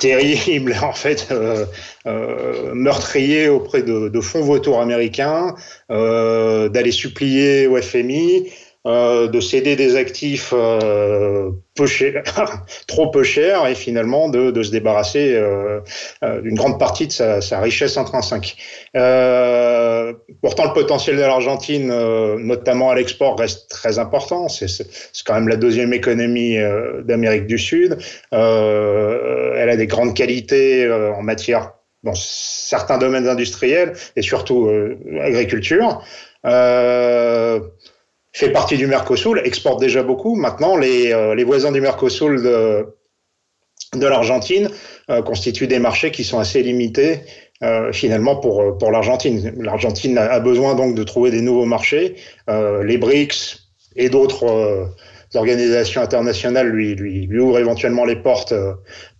terribles, 0.00 0.76
en 0.82 0.92
fait, 0.92 1.28
euh, 1.30 1.66
euh, 2.06 2.74
meurtriers 2.74 3.48
auprès 3.48 3.82
de, 3.82 4.08
de 4.08 4.20
fonds 4.20 4.42
vautours 4.42 4.80
américains, 4.80 5.54
euh, 5.90 6.68
d'aller 6.68 6.90
supplier 6.90 7.68
au 7.68 7.80
FMI. 7.80 8.50
Euh, 8.86 9.28
de 9.28 9.40
céder 9.40 9.76
des 9.76 9.96
actifs 9.96 10.54
euh, 10.56 11.50
trop 12.86 13.10
peu 13.10 13.22
chers 13.22 13.66
et 13.66 13.74
finalement 13.74 14.30
de, 14.30 14.62
se 14.62 14.70
débarrasser 14.70 15.34
euh, 15.34 15.80
d'une 16.40 16.54
grande 16.54 16.78
partie 16.78 17.06
de 17.06 17.12
sa, 17.12 17.42
sa 17.42 17.60
richesse 17.60 17.98
intrinsèque. 17.98 18.56
Pourtant, 20.40 20.64
le 20.64 20.72
potentiel 20.72 21.16
de 21.16 21.20
l'Argentine, 21.20 21.88
notamment 22.38 22.88
à 22.88 22.94
l'export, 22.94 23.38
reste 23.38 23.68
très 23.68 23.98
important. 23.98 24.48
C'est 24.48 24.66
quand 25.26 25.34
même 25.34 25.48
la 25.48 25.56
deuxième 25.56 25.92
économie 25.92 26.56
d'Amérique 27.04 27.46
du 27.46 27.58
Sud. 27.58 27.98
elle 28.32 28.38
a 29.68 29.76
des 29.76 29.86
grandes 29.88 30.14
qualités 30.14 30.90
en 30.90 31.22
matière 31.22 31.74
dans 32.02 32.14
certains 32.14 32.96
domaines 32.96 33.28
industriels 33.28 33.92
et 34.16 34.22
surtout 34.22 34.70
agriculture. 35.20 36.02
Fait 38.32 38.50
partie 38.50 38.76
du 38.76 38.86
Mercosur, 38.86 39.38
exporte 39.38 39.80
déjà 39.80 40.02
beaucoup. 40.02 40.36
Maintenant, 40.36 40.76
les, 40.76 41.12
euh, 41.12 41.42
voisins 41.44 41.72
du 41.72 41.80
Mercosur 41.80 42.28
de, 42.28 42.86
l'Argentine 43.94 44.70
euh, 45.10 45.22
constituent 45.22 45.66
des 45.66 45.78
marchés 45.78 46.10
qui 46.10 46.22
sont 46.22 46.38
assez 46.38 46.62
limités 46.62 47.20
euh, 47.62 47.92
finalement 47.92 48.36
pour, 48.36 48.90
l'Argentine. 48.90 49.52
L'Argentine 49.58 50.16
a 50.16 50.40
besoin 50.40 50.74
donc 50.74 50.94
de 50.94 51.02
trouver 51.02 51.30
des 51.30 51.42
nouveaux 51.42 51.66
marchés. 51.66 52.16
Les 52.48 52.98
BRICS 52.98 53.68
et 53.96 54.08
d'autres 54.08 54.88
organisations 55.34 56.00
internationales 56.00 56.68
lui, 56.68 56.94
lui, 56.94 57.26
lui, 57.26 57.40
ouvrent 57.40 57.58
éventuellement 57.58 58.04
les 58.04 58.16
portes 58.16 58.54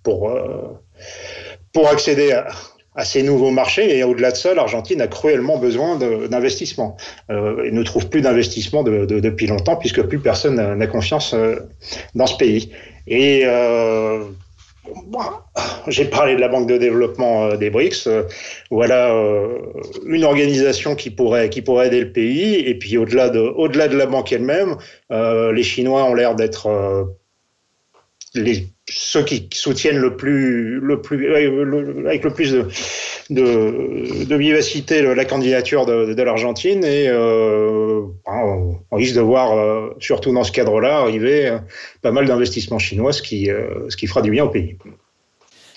pour, 0.02 0.32
pour 1.72 1.88
accéder 1.88 2.32
à, 2.32 2.48
à 2.94 3.04
ces 3.04 3.22
nouveaux 3.22 3.50
marchés. 3.50 3.96
Et 3.96 4.04
au-delà 4.04 4.32
de 4.32 4.36
ça, 4.36 4.54
l'Argentine 4.54 5.00
a 5.00 5.06
cruellement 5.06 5.58
besoin 5.58 5.96
d'investissement. 5.96 6.96
Euh, 7.30 7.70
ne 7.70 7.82
trouve 7.82 8.08
plus 8.08 8.20
d'investissement 8.20 8.82
de, 8.82 9.04
de, 9.04 9.20
depuis 9.20 9.46
longtemps, 9.46 9.76
puisque 9.76 10.02
plus 10.02 10.18
personne 10.18 10.56
n'a 10.56 10.86
confiance 10.86 11.34
euh, 11.34 11.56
dans 12.14 12.26
ce 12.26 12.36
pays. 12.36 12.72
Et 13.06 13.42
euh, 13.44 14.24
j'ai 15.86 16.04
parlé 16.04 16.34
de 16.34 16.40
la 16.40 16.48
Banque 16.48 16.68
de 16.68 16.78
développement 16.78 17.46
euh, 17.46 17.56
des 17.56 17.70
BRICS. 17.70 18.08
Voilà 18.70 19.14
une 20.06 20.24
organisation 20.24 20.96
qui 20.96 21.10
pourrait, 21.10 21.48
qui 21.48 21.62
pourrait 21.62 21.86
aider 21.86 22.00
le 22.00 22.12
pays. 22.12 22.56
Et 22.56 22.74
puis 22.74 22.98
au-delà 22.98 23.28
de, 23.28 23.38
au-delà 23.38 23.88
de 23.88 23.96
la 23.96 24.06
banque 24.06 24.32
elle-même, 24.32 24.76
les 25.10 25.62
Chinois 25.62 26.04
ont 26.04 26.14
l'air 26.14 26.34
d'être 26.34 26.68
les, 28.34 28.68
ceux 28.90 29.22
qui 29.24 29.48
soutiennent 29.52 29.98
le 29.98 30.16
plus, 30.16 30.82
plus, 31.02 31.34
avec 32.06 32.24
le 32.24 32.30
plus 32.32 32.52
de, 33.30 34.36
vivacité 34.36 35.02
la 35.02 35.24
candidature 35.24 35.86
de, 35.86 36.22
l'Argentine 36.22 36.84
et 36.84 37.08
euh, 37.08 38.02
on, 38.26 38.96
risque 38.96 39.14
de 39.14 39.20
voir, 39.20 39.52
euh, 39.52 39.94
surtout 40.00 40.32
dans 40.32 40.44
ce 40.44 40.52
cadre-là, 40.52 40.98
arriver 40.98 41.48
euh, 41.48 41.58
pas 42.02 42.10
mal 42.10 42.26
d'investissements 42.26 42.78
chinois, 42.78 43.12
ce 43.12 43.22
qui, 43.22 43.50
euh, 43.50 43.88
ce 43.88 43.96
qui 43.96 44.06
fera 44.06 44.22
du 44.22 44.30
bien 44.30 44.44
au 44.44 44.48
pays. 44.48 44.76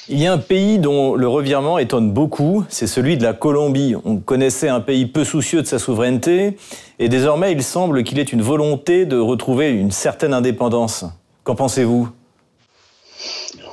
Il 0.09 0.19
y 0.19 0.27
a 0.27 0.33
un 0.33 0.37
pays 0.37 0.79
dont 0.79 1.15
le 1.15 1.27
revirement 1.27 1.79
étonne 1.79 2.11
beaucoup, 2.11 2.65
c'est 2.67 2.87
celui 2.87 3.15
de 3.15 3.23
la 3.23 3.33
Colombie. 3.33 3.95
On 4.03 4.17
connaissait 4.17 4.67
un 4.67 4.81
pays 4.81 5.05
peu 5.05 5.23
soucieux 5.23 5.61
de 5.61 5.67
sa 5.67 5.79
souveraineté, 5.79 6.57
et 6.99 7.07
désormais 7.07 7.53
il 7.53 7.63
semble 7.63 8.03
qu'il 8.03 8.19
ait 8.19 8.23
une 8.23 8.41
volonté 8.41 9.05
de 9.05 9.17
retrouver 9.17 9.69
une 9.69 9.91
certaine 9.91 10.33
indépendance. 10.33 11.05
Qu'en 11.45 11.55
pensez-vous? 11.55 12.09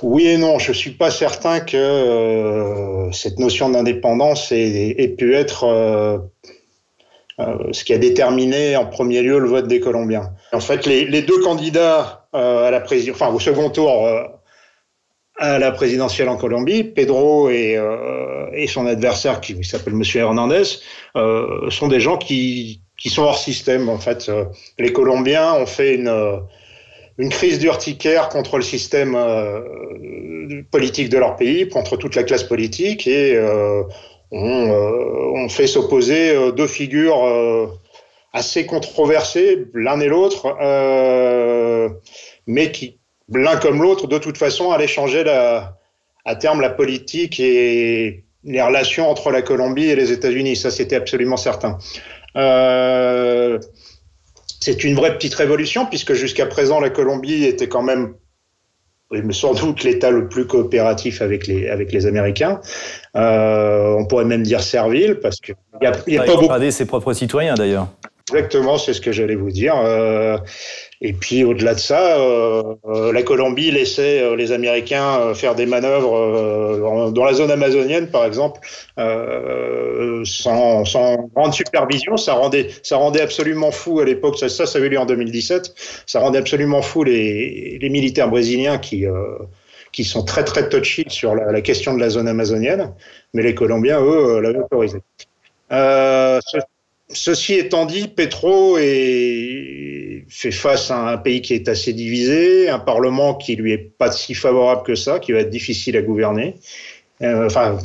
Oui 0.02 0.26
et 0.26 0.36
non, 0.36 0.58
je 0.58 0.72
suis 0.72 0.90
pas 0.90 1.10
certain 1.10 1.60
que 1.60 1.76
euh, 1.76 3.12
cette 3.12 3.38
notion 3.38 3.68
d'indépendance 3.70 4.52
ait, 4.52 5.14
pu 5.16 5.34
être 5.34 5.64
euh, 5.64 6.18
euh, 7.38 7.72
ce 7.72 7.84
qui 7.84 7.92
a 7.92 7.98
déterminé 7.98 8.76
en 8.76 8.86
premier 8.86 9.22
lieu 9.22 9.38
le 9.38 9.48
vote 9.48 9.68
des 9.68 9.80
Colombiens. 9.80 10.30
En 10.52 10.60
fait, 10.60 10.86
les, 10.86 11.22
deux 11.22 11.40
candidats 11.42 12.28
au 12.32 13.38
second 13.38 13.70
tour 13.70 14.08
à 15.38 15.58
la 15.58 15.72
présidentielle 15.72 16.28
en 16.28 16.36
Colombie, 16.36 16.84
Pedro 16.84 17.48
et, 17.48 17.78
et 18.52 18.66
son 18.66 18.86
adversaire 18.86 19.40
qui 19.40 19.62
s'appelle 19.64 19.94
Monsieur 19.94 20.20
Hernandez, 20.20 20.64
sont 21.14 21.88
des 21.88 22.00
gens 22.00 22.18
qui, 22.18 22.82
qui 22.98 23.08
sont 23.08 23.22
hors 23.22 23.38
système. 23.38 23.88
En 23.88 23.98
fait, 23.98 24.30
les 24.78 24.92
Colombiens 24.92 25.54
ont 25.54 25.66
fait 25.66 25.94
une 25.94 26.40
une 27.20 27.28
crise 27.28 27.58
d'urticaire 27.58 28.30
contre 28.30 28.56
le 28.56 28.62
système 28.62 29.14
euh, 29.14 30.62
politique 30.70 31.10
de 31.10 31.18
leur 31.18 31.36
pays, 31.36 31.68
contre 31.68 31.96
toute 31.96 32.14
la 32.14 32.22
classe 32.22 32.44
politique, 32.44 33.06
et 33.06 33.36
euh, 33.36 33.82
on, 34.30 34.70
euh, 34.70 35.32
on, 35.34 35.48
fait 35.50 35.66
s'opposer 35.66 36.34
deux 36.52 36.66
figures 36.66 37.20
assez 38.32 38.64
controversées, 38.64 39.66
l'un 39.74 40.00
et 40.00 40.08
l'autre, 40.08 40.56
mais 42.46 42.72
qui, 42.72 42.98
l'un 43.28 43.56
comme 43.56 43.82
l'autre, 43.82 44.06
de 44.06 44.18
toute 44.18 44.38
façon, 44.38 44.70
allaient 44.70 44.86
changer 44.86 45.24
à 45.28 46.36
terme 46.36 46.62
la 46.62 46.70
politique 46.70 47.38
et 47.38 48.24
les 48.44 48.62
relations 48.62 49.10
entre 49.10 49.30
la 49.30 49.42
Colombie 49.42 49.90
et 49.90 49.96
les 49.96 50.10
États-Unis. 50.10 50.56
Ça, 50.56 50.70
c'était 50.70 50.96
absolument 50.96 51.36
certain. 51.36 51.76
C'est 54.60 54.84
une 54.84 54.94
vraie 54.94 55.14
petite 55.14 55.34
révolution, 55.34 55.86
puisque 55.86 56.12
jusqu'à 56.12 56.46
présent, 56.46 56.80
la 56.80 56.90
Colombie 56.90 57.44
était 57.44 57.68
quand 57.68 57.82
même 57.82 58.14
sans 59.32 59.54
doute 59.54 59.82
l'État 59.82 60.10
le 60.10 60.28
plus 60.28 60.46
coopératif 60.46 61.20
avec 61.20 61.46
les, 61.48 61.68
avec 61.68 61.92
les 61.92 62.06
Américains. 62.06 62.60
Euh, 63.16 63.96
on 63.98 64.06
pourrait 64.06 64.24
même 64.24 64.44
dire 64.44 64.62
servile, 64.62 65.18
parce 65.20 65.40
qu'il 65.40 65.56
n'y 65.80 65.86
a, 65.86 65.92
y 66.06 66.16
a 66.16 66.22
pas 66.22 66.36
beaucoup... 66.36 66.70
ses 66.70 66.86
propres 66.86 67.12
citoyens, 67.12 67.54
d'ailleurs. 67.54 67.88
Exactement, 68.28 68.78
c'est 68.78 68.92
ce 68.92 69.00
que 69.00 69.10
j'allais 69.10 69.34
vous 69.34 69.50
dire. 69.50 69.74
Euh, 69.76 70.38
et 71.02 71.12
puis 71.12 71.44
au-delà 71.44 71.74
de 71.74 71.78
ça, 71.78 72.18
euh, 72.18 72.74
euh 72.86 73.12
la 73.12 73.22
Colombie 73.22 73.70
laissait 73.70 74.22
euh, 74.22 74.36
les 74.36 74.52
Américains 74.52 75.18
euh, 75.20 75.34
faire 75.34 75.54
des 75.54 75.66
manœuvres 75.66 77.10
dans 77.12 77.24
la 77.24 77.32
zone 77.32 77.50
amazonienne, 77.50 78.08
par 78.08 78.24
exemple, 78.24 78.60
sans, 78.96 80.84
sans, 80.84 81.16
grande 81.34 81.54
supervision. 81.54 82.16
Ça 82.16 82.34
rendait, 82.34 82.68
ça 82.82 82.96
rendait 82.96 83.22
absolument 83.22 83.70
fou 83.70 84.00
à 84.00 84.04
l'époque. 84.04 84.38
Ça, 84.38 84.48
ça, 84.48 84.78
avait 84.78 84.88
lieu 84.88 84.98
en 84.98 85.06
2017. 85.06 85.74
Ça 86.06 86.20
rendait 86.20 86.38
absolument 86.38 86.82
fou 86.82 87.04
les, 87.04 87.78
les 87.80 87.88
militaires 87.88 88.28
brésiliens 88.28 88.78
qui 88.78 89.06
qui 89.92 90.04
sont 90.04 90.24
très 90.24 90.44
très 90.44 90.68
touchy 90.68 91.04
sur 91.08 91.34
la, 91.34 91.60
question 91.62 91.94
de 91.94 92.00
la 92.00 92.10
zone 92.10 92.28
amazonienne, 92.28 92.92
mais 93.34 93.42
les 93.42 93.54
Colombiens, 93.54 94.00
eux, 94.00 94.40
l'avaient 94.40 94.60
autorisé. 94.60 94.98
Euh, 95.72 96.40
Ceci 97.12 97.54
étant 97.54 97.86
dit, 97.86 98.08
Petro 98.08 98.78
est, 98.78 100.24
fait 100.28 100.52
face 100.52 100.90
à 100.90 101.08
un 101.08 101.16
pays 101.16 101.42
qui 101.42 101.54
est 101.54 101.68
assez 101.68 101.92
divisé, 101.92 102.68
un 102.68 102.78
parlement 102.78 103.34
qui 103.34 103.56
lui 103.56 103.72
est 103.72 103.78
pas 103.78 104.12
si 104.12 104.34
favorable 104.34 104.82
que 104.84 104.94
ça, 104.94 105.18
qui 105.18 105.32
va 105.32 105.40
être 105.40 105.50
difficile 105.50 105.96
à 105.96 106.02
gouverner. 106.02 106.56
Euh, 107.22 107.46
enfin, 107.46 107.78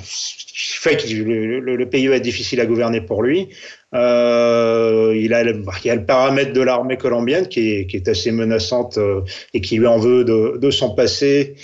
fait 0.85 0.97
que 0.97 1.13
le, 1.13 1.89
pays 1.89 2.07
va 2.07 2.15
être 2.15 2.23
difficile 2.23 2.61
à 2.61 2.65
gouverner 2.65 3.01
pour 3.01 3.23
lui. 3.23 3.49
Euh, 3.93 5.13
il, 5.15 5.33
a, 5.33 5.43
il 5.43 5.85
y 5.85 5.89
a 5.89 5.95
le 5.95 6.05
paramètre 6.05 6.53
de 6.53 6.61
l'armée 6.61 6.97
colombienne 6.97 7.47
qui 7.47 7.71
est, 7.71 7.87
qui 7.87 7.97
est, 7.97 8.07
assez 8.07 8.31
menaçante 8.31 8.97
euh, 8.97 9.21
et 9.53 9.61
qui 9.61 9.77
lui 9.77 9.87
en 9.87 9.97
veut 9.97 10.23
de, 10.23 10.57
de 10.57 10.71
son 10.71 10.95
passé, 10.95 11.55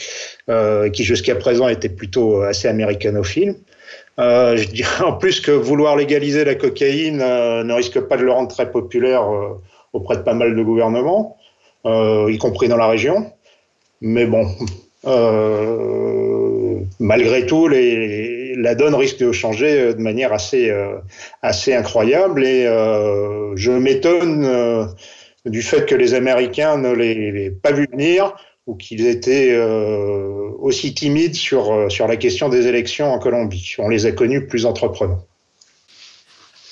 euh, 0.50 0.90
qui 0.90 1.04
jusqu'à 1.04 1.36
présent 1.36 1.68
était 1.68 1.90
plutôt 1.90 2.42
assez 2.42 2.68
américanophile. 2.68 3.56
Euh, 4.20 4.58
en 5.04 5.14
plus 5.14 5.40
que 5.42 5.52
vouloir 5.52 5.96
légaliser 5.96 6.44
la 6.44 6.56
cocaïne 6.56 7.22
euh, 7.22 7.64
ne 7.64 7.74
risque 7.74 8.00
pas 8.02 8.18
de 8.18 8.24
le 8.24 8.32
rendre 8.32 8.50
très 8.50 8.72
populaire 8.72 9.24
euh, 9.24 9.62
auprès 9.94 10.18
de 10.18 10.22
pas 10.22 10.34
mal 10.34 10.56
de 10.56 10.64
gouvernements, 10.64 11.38
y 11.86 12.38
compris 12.38 12.68
dans 12.68 12.78
la 12.78 12.88
région. 12.88 13.32
Mais 14.00 14.26
bon, 14.26 14.48
malgré 17.00 17.46
tout, 17.46 17.68
la 17.68 18.76
donne 18.76 18.96
risque 18.96 19.20
de 19.20 19.32
changer 19.34 19.94
de 19.94 20.00
manière 20.00 20.32
assez, 20.32 20.72
assez 21.42 21.74
incroyable. 21.74 22.46
Et 22.46 22.64
je 23.56 23.72
m'étonne 23.72 24.88
du 25.46 25.62
fait 25.62 25.86
que 25.86 25.96
les 25.96 26.14
Américains 26.14 26.78
ne 26.78 26.94
l'aient 26.94 27.52
pas 27.52 27.74
vu 27.74 27.86
venir 27.92 28.34
ou 28.68 28.76
qu'ils 28.76 29.08
étaient 29.08 29.58
aussi 30.60 30.94
timides 30.94 31.36
sur, 31.36 31.92
sur 31.92 32.08
la 32.08 32.16
question 32.16 32.48
des 32.48 32.68
élections 32.68 33.12
en 33.12 33.20
Colombie. 33.20 33.76
On 33.80 33.90
les 33.90 34.06
a 34.06 34.12
connus 34.12 34.48
plus 34.48 34.66
entreprenants. 34.66 35.26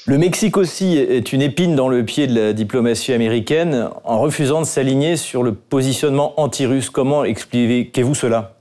Le 0.09 0.17
Mexique 0.17 0.57
aussi 0.57 0.97
est 0.97 1.33
une 1.33 1.41
épine 1.43 1.75
dans 1.75 1.87
le 1.87 2.03
pied 2.03 2.25
de 2.25 2.33
la 2.33 2.53
diplomatie 2.53 3.13
américaine 3.13 3.89
en 4.03 4.19
refusant 4.19 4.61
de 4.61 4.65
s'aligner 4.65 5.17
sur 5.17 5.43
le 5.43 5.53
positionnement 5.53 6.39
anti-russe. 6.41 6.89
Comment 6.89 7.23
expliquez-vous 7.25 8.15
cela? 8.15 8.55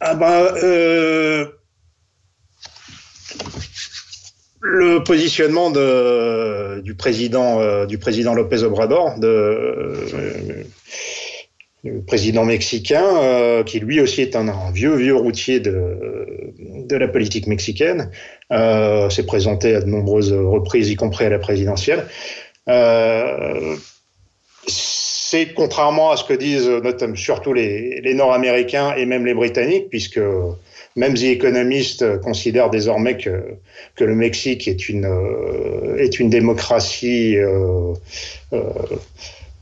Ah 0.00 0.16
ben, 0.16 0.48
euh, 0.62 1.46
Le 4.60 5.04
positionnement 5.04 5.70
de, 5.70 6.80
du, 6.80 6.96
président, 6.96 7.60
euh, 7.60 7.86
du 7.86 7.98
président 7.98 8.34
Lopez 8.34 8.64
Obrador, 8.64 9.20
de, 9.20 10.66
le 11.84 12.00
président 12.02 12.44
mexicain, 12.44 13.04
euh, 13.22 13.62
qui 13.62 13.80
lui 13.80 14.00
aussi 14.00 14.22
est 14.22 14.34
un, 14.36 14.70
vieux, 14.72 14.96
vieux 14.96 15.14
routier 15.14 15.60
de, 15.60 16.52
de 16.58 16.96
la 16.96 17.08
politique 17.08 17.46
mexicaine, 17.46 18.10
euh, 18.52 19.08
s'est 19.10 19.26
présenté 19.26 19.74
à 19.74 19.80
de 19.80 19.86
nombreuses 19.86 20.32
reprises, 20.32 20.90
y 20.90 20.96
compris 20.96 21.24
à 21.26 21.30
la 21.30 21.38
présidentielle. 21.38 22.06
Euh, 22.68 23.76
c'est 24.66 25.54
contrairement 25.54 26.10
à 26.10 26.16
ce 26.16 26.24
que 26.24 26.34
disent 26.34 26.68
notamment, 26.68 27.14
surtout 27.14 27.52
les, 27.52 28.00
les 28.00 28.14
Nord-Américains 28.14 28.94
et 28.96 29.06
même 29.06 29.24
les 29.24 29.34
Britanniques, 29.34 29.88
puisque 29.88 30.20
même 30.96 31.14
The 31.14 31.24
Economist 31.24 32.20
considère 32.20 32.70
désormais 32.70 33.16
que, 33.16 33.54
que 33.94 34.04
le 34.04 34.14
Mexique 34.14 34.66
est 34.66 34.88
une, 34.88 35.06
est 35.98 36.18
une 36.18 36.28
démocratie 36.28 37.36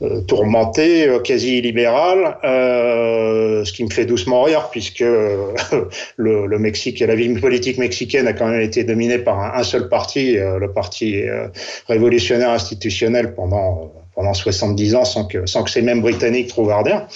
euh, 0.01 0.05
euh, 0.07 0.21
tourmenté, 0.21 1.07
euh, 1.07 1.19
quasi 1.19 1.61
libéral, 1.61 2.37
euh, 2.43 3.63
ce 3.65 3.73
qui 3.73 3.83
me 3.83 3.89
fait 3.89 4.05
doucement 4.05 4.43
rire 4.43 4.69
puisque 4.71 4.99
le, 6.17 6.45
le, 6.45 6.59
Mexique 6.59 6.99
la 6.99 7.15
vie 7.15 7.29
politique 7.39 7.77
mexicaine 7.77 8.27
a 8.27 8.33
quand 8.33 8.47
même 8.47 8.61
été 8.61 8.83
dominée 8.83 9.17
par 9.17 9.55
un, 9.55 9.63
seul 9.63 9.89
parti, 9.89 10.35
le 10.35 10.71
parti 10.71 11.23
révolutionnaire 11.87 12.51
institutionnel 12.51 13.33
pendant 13.33 13.93
pendant 14.15 14.33
70 14.33 14.95
ans 14.95 15.05
sans 15.05 15.25
que 15.25 15.45
sans 15.45 15.63
que 15.63 15.69
ces 15.69 15.81
mêmes 15.81 16.01
Britanniques 16.01 16.47
trouvent 16.47 16.71
ardien. 16.71 17.07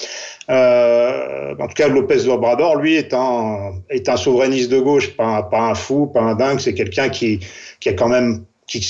Euh, 0.49 1.55
en 1.59 1.67
tout 1.67 1.73
cas, 1.73 1.87
Lopez 1.87 2.27
Obrador, 2.27 2.75
lui, 2.75 2.95
est 2.95 3.13
un 3.13 3.73
est 3.89 4.07
un 4.09 4.17
souverainiste 4.17 4.69
de 4.69 4.79
gauche, 4.79 5.15
pas 5.15 5.43
pas 5.43 5.61
un 5.61 5.75
fou, 5.75 6.07
pas 6.07 6.21
un 6.21 6.35
dingue. 6.35 6.59
C'est 6.59 6.73
quelqu'un 6.73 7.09
qui 7.09 7.39
qui 7.79 7.89
a 7.89 7.93
quand 7.93 8.09
même 8.09 8.45
qui 8.67 8.81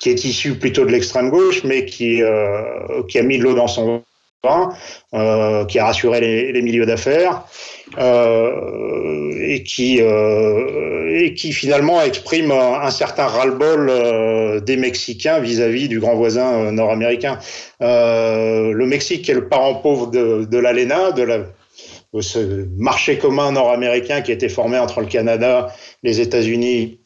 qui 0.00 0.08
est 0.08 0.24
issu 0.24 0.54
plutôt 0.54 0.84
de 0.84 0.90
l'extrême 0.90 1.30
gauche, 1.30 1.62
mais 1.62 1.84
qui, 1.84 2.22
euh, 2.22 3.02
qui 3.08 3.18
a 3.18 3.22
mis 3.22 3.38
de 3.38 3.44
l'eau 3.44 3.54
dans 3.54 3.68
son 3.68 4.02
vin, 4.42 4.70
euh, 5.14 5.66
qui 5.66 5.78
a 5.78 5.84
rassuré 5.84 6.20
les, 6.52 6.62
milieux 6.62 6.86
d'affaires, 6.86 7.44
euh, 7.98 9.30
et, 9.38 9.62
qui, 9.62 9.98
et 9.98 11.34
qui 11.34 11.52
finalement 11.52 12.00
exprime 12.00 12.50
un, 12.50 12.90
certain 12.90 13.26
ras-le-bol 13.26 14.64
des 14.64 14.78
Mexicains 14.78 15.38
vis-à-vis 15.38 15.88
du 15.88 16.00
grand 16.00 16.14
voisin 16.14 16.72
nord-américain. 16.72 17.38
le 17.80 18.84
Mexique 18.86 19.28
est 19.28 19.34
le 19.34 19.48
parent 19.48 19.74
pauvre 19.74 20.06
de, 20.06 20.58
l'ALENA, 20.58 21.12
de 21.12 21.22
la 21.22 21.38
de 22.12 22.22
ce 22.22 22.66
marché 22.76 23.18
commun 23.18 23.52
nord-américain 23.52 24.20
qui 24.20 24.32
a 24.32 24.34
été 24.34 24.48
formé 24.48 24.76
entre 24.78 25.00
le 25.00 25.06
Canada, 25.06 25.72
les 26.02 26.20
États-Unis 26.20 26.98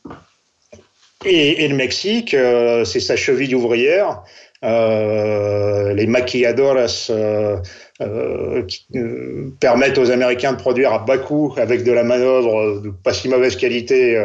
et, 1.25 1.69
le 1.69 1.75
Mexique, 1.75 2.35
euh, 2.35 2.85
c'est 2.85 3.01
sa 3.01 3.17
cheville 3.17 3.55
ouvrière. 3.55 4.23
Euh, 4.65 5.93
les 5.93 6.07
maquilladoras 6.07 7.11
euh, 7.11 8.63
qui 8.67 8.87
permettent 9.61 9.99
aux 9.99 10.11
Américains 10.11 10.53
de 10.53 10.57
produire 10.57 10.93
à 10.95 11.01
bas 11.01 11.19
coût 11.19 11.55
avec 11.59 11.85
de 11.85 11.93
la 11.93 12.03
manœuvre 12.03 12.81
de 12.81 12.89
pas 12.89 13.13
si 13.13 13.29
mauvaise 13.29 13.57
qualité 13.57 14.19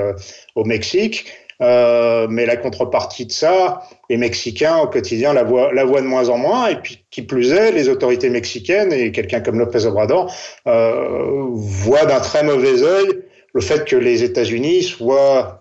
au 0.56 0.64
Mexique. 0.64 1.26
mais 1.60 2.46
la 2.46 2.56
contrepartie 2.56 3.26
de 3.26 3.34
ça, 3.34 3.82
les 4.10 4.16
Mexicains 4.16 4.78
au 4.78 4.88
quotidien 4.88 5.34
la 5.34 5.44
voient, 5.44 5.74
la 5.74 5.84
voient 5.84 6.02
de 6.02 6.08
moins 6.08 6.30
en 6.30 6.38
moins. 6.38 6.70
Et 6.70 6.76
puis, 6.76 7.04
qui 7.12 7.22
plus 7.22 7.52
est, 7.52 7.74
les 7.74 7.90
autorités 7.90 8.30
mexicaines 8.30 8.94
et 8.94 9.12
quelqu'un 9.12 9.42
comme 9.42 9.60
López 9.60 9.86
Obrador 9.86 10.34
voient 10.66 12.06
d'un 12.06 12.22
très 12.22 12.44
mauvais 12.44 12.82
œil 12.82 13.10
le 13.54 13.62
fait 13.62 13.86
que 13.86 13.96
les 13.96 14.24
États-Unis 14.24 14.84
soient 14.84 15.59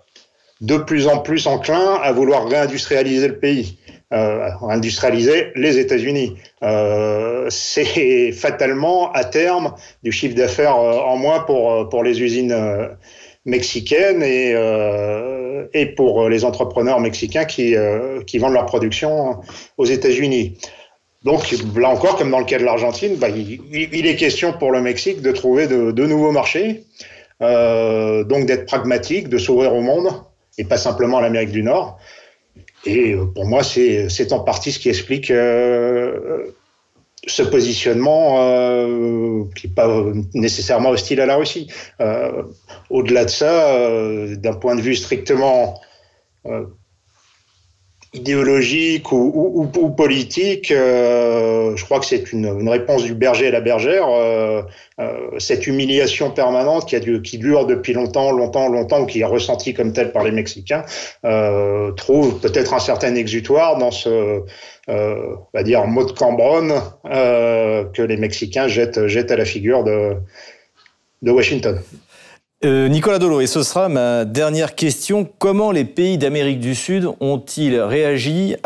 de 0.60 0.76
plus 0.76 1.06
en 1.06 1.18
plus 1.18 1.46
enclin 1.46 1.94
à 2.02 2.12
vouloir 2.12 2.48
réindustrialiser 2.48 3.28
le 3.28 3.38
pays, 3.38 3.78
euh, 4.12 4.48
industrialiser 4.68 5.52
les 5.54 5.78
États-Unis. 5.78 6.36
Euh, 6.62 7.46
c'est 7.50 8.32
fatalement 8.36 9.12
à 9.12 9.24
terme 9.24 9.74
du 10.02 10.12
chiffre 10.12 10.34
d'affaires 10.34 10.76
euh, 10.76 10.98
en 10.98 11.16
moins 11.16 11.40
pour, 11.40 11.72
euh, 11.72 11.84
pour 11.84 12.02
les 12.02 12.20
usines 12.20 12.56
mexicaines 13.44 14.22
et, 14.22 14.52
euh, 14.54 15.66
et 15.72 15.86
pour 15.86 16.28
les 16.28 16.44
entrepreneurs 16.44 17.00
mexicains 17.00 17.44
qui, 17.44 17.74
qui 18.26 18.38
vendent 18.38 18.52
leur 18.52 18.66
production 18.66 19.36
aux 19.78 19.84
États-Unis. 19.86 20.58
Donc 21.24 21.42
là 21.76 21.88
encore, 21.88 22.16
comme 22.16 22.30
dans 22.30 22.38
le 22.38 22.44
cas 22.44 22.58
de 22.58 22.64
l'Argentine, 22.64 23.16
bah, 23.16 23.28
il, 23.28 23.60
il, 23.72 24.06
est 24.06 24.16
question 24.16 24.52
pour 24.52 24.70
le 24.70 24.80
Mexique 24.80 25.20
de 25.20 25.32
trouver 25.32 25.66
de, 25.66 25.90
de 25.90 26.06
nouveaux 26.06 26.30
marchés, 26.30 26.84
donc 27.40 28.46
d'être 28.46 28.66
pragmatique, 28.66 29.28
de 29.28 29.38
s'ouvrir 29.38 29.74
au 29.74 29.80
monde 29.80 30.10
et 30.58 30.64
pas 30.64 30.76
simplement 30.76 31.20
l'Amérique 31.20 31.52
du 31.52 31.62
Nord. 31.62 31.98
Et 32.84 33.14
euh, 33.14 33.26
pour 33.26 33.46
moi, 33.46 33.62
c'est 33.62 34.32
en 34.32 34.40
partie 34.40 34.72
ce 34.72 34.78
qui 34.78 34.88
explique 34.88 35.30
euh, 35.30 36.52
ce 37.26 37.42
positionnement 37.42 38.36
euh, 38.40 39.44
qui 39.56 39.68
n'est 39.68 39.74
pas 39.74 39.88
nécessairement 40.34 40.90
hostile 40.90 41.20
à 41.20 41.26
la 41.26 41.36
Russie. 41.36 41.70
Au-delà 42.90 43.24
de 43.24 43.30
ça, 43.30 43.78
d'un 44.36 44.54
point 44.54 44.76
de 44.76 44.80
vue 44.80 44.96
strictement 44.96 45.80
idéologique 48.14 49.12
ou, 49.12 49.68
politique, 49.96 50.70
euh, 50.70 51.76
je 51.76 51.84
crois 51.84 52.00
que 52.00 52.06
c'est 52.06 52.32
une, 52.32 52.68
réponse 52.68 53.04
du 53.04 53.14
berger 53.14 53.48
à 53.48 53.50
la 53.50 53.60
bergère. 53.60 54.06
Euh, 54.08 54.62
euh, 54.98 55.38
cette 55.38 55.66
humiliation 55.66 56.30
permanente 56.30 56.88
qui, 56.88 57.38
dure 57.38 57.66
depuis 57.66 57.92
longtemps, 57.92 58.32
longtemps, 58.32 58.68
longtemps, 58.68 59.02
ou 59.02 59.06
qui 59.06 59.20
est 59.20 59.24
ressentie 59.24 59.74
comme 59.74 59.92
telle 59.92 60.10
par 60.10 60.24
les 60.24 60.32
Mexicains, 60.32 60.84
trouve 61.96 62.40
peut-être 62.40 62.74
un 62.74 62.78
certain 62.78 63.14
exutoire 63.14 63.76
dans 63.76 63.90
ce, 63.90 64.42
on 64.88 65.46
va 65.54 65.62
dire, 65.62 65.86
mot 65.86 66.04
de 66.04 66.12
Cambronne 66.12 66.72
que 67.04 68.02
les 68.02 68.16
Mexicains 68.16 68.68
jettent, 68.68 69.30
à 69.30 69.36
la 69.36 69.44
figure 69.44 69.84
de 69.84 71.30
Washington. 71.30 71.78
Euh, 72.64 72.88
Nicolas 72.88 73.20
Dolo, 73.20 73.40
et 73.40 73.46
ce 73.46 73.62
sera 73.62 73.88
ma 73.88 74.24
dernière 74.24 74.74
question. 74.74 75.24
Comment 75.38 75.70
les 75.70 75.84
pays 75.84 76.18
d'Amérique 76.18 76.58
du 76.58 76.74
Sud 76.74 77.08
ont-ils 77.20 77.78
réagi 77.78 78.56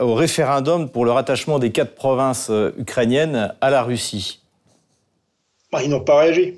au 0.00 0.14
référendum 0.14 0.88
pour 0.88 1.04
le 1.04 1.12
rattachement 1.12 1.60
des 1.60 1.70
quatre 1.70 1.94
provinces 1.94 2.48
euh, 2.50 2.72
ukrainiennes 2.76 3.54
à 3.60 3.70
la 3.70 3.84
Russie? 3.84 4.40
Bah, 5.70 5.78
Ils 5.84 5.90
n'ont 5.90 6.02
pas 6.02 6.18
réagi, 6.18 6.54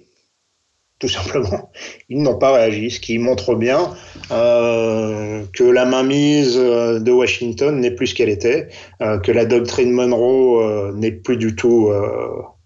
tout 0.98 1.09
simplement. 1.09 1.70
Ils 2.09 2.22
n'ont 2.22 2.38
pas 2.38 2.55
réagi, 2.55 2.90
ce 2.90 3.01
qui 3.01 3.18
montre 3.18 3.55
bien 3.55 3.94
euh, 4.31 5.44
que 5.53 5.64
la 5.64 5.85
mainmise 5.85 6.57
de 6.57 7.11
Washington 7.11 7.79
n'est 7.79 7.90
plus 7.90 8.07
ce 8.07 8.14
qu'elle 8.14 8.31
était, 8.31 8.68
que 8.98 9.31
la 9.31 9.44
doctrine 9.44 9.90
Monroe 9.90 10.94
n'est 10.94 11.12
plus 11.12 11.37
du 11.37 11.55
tout 11.55 11.92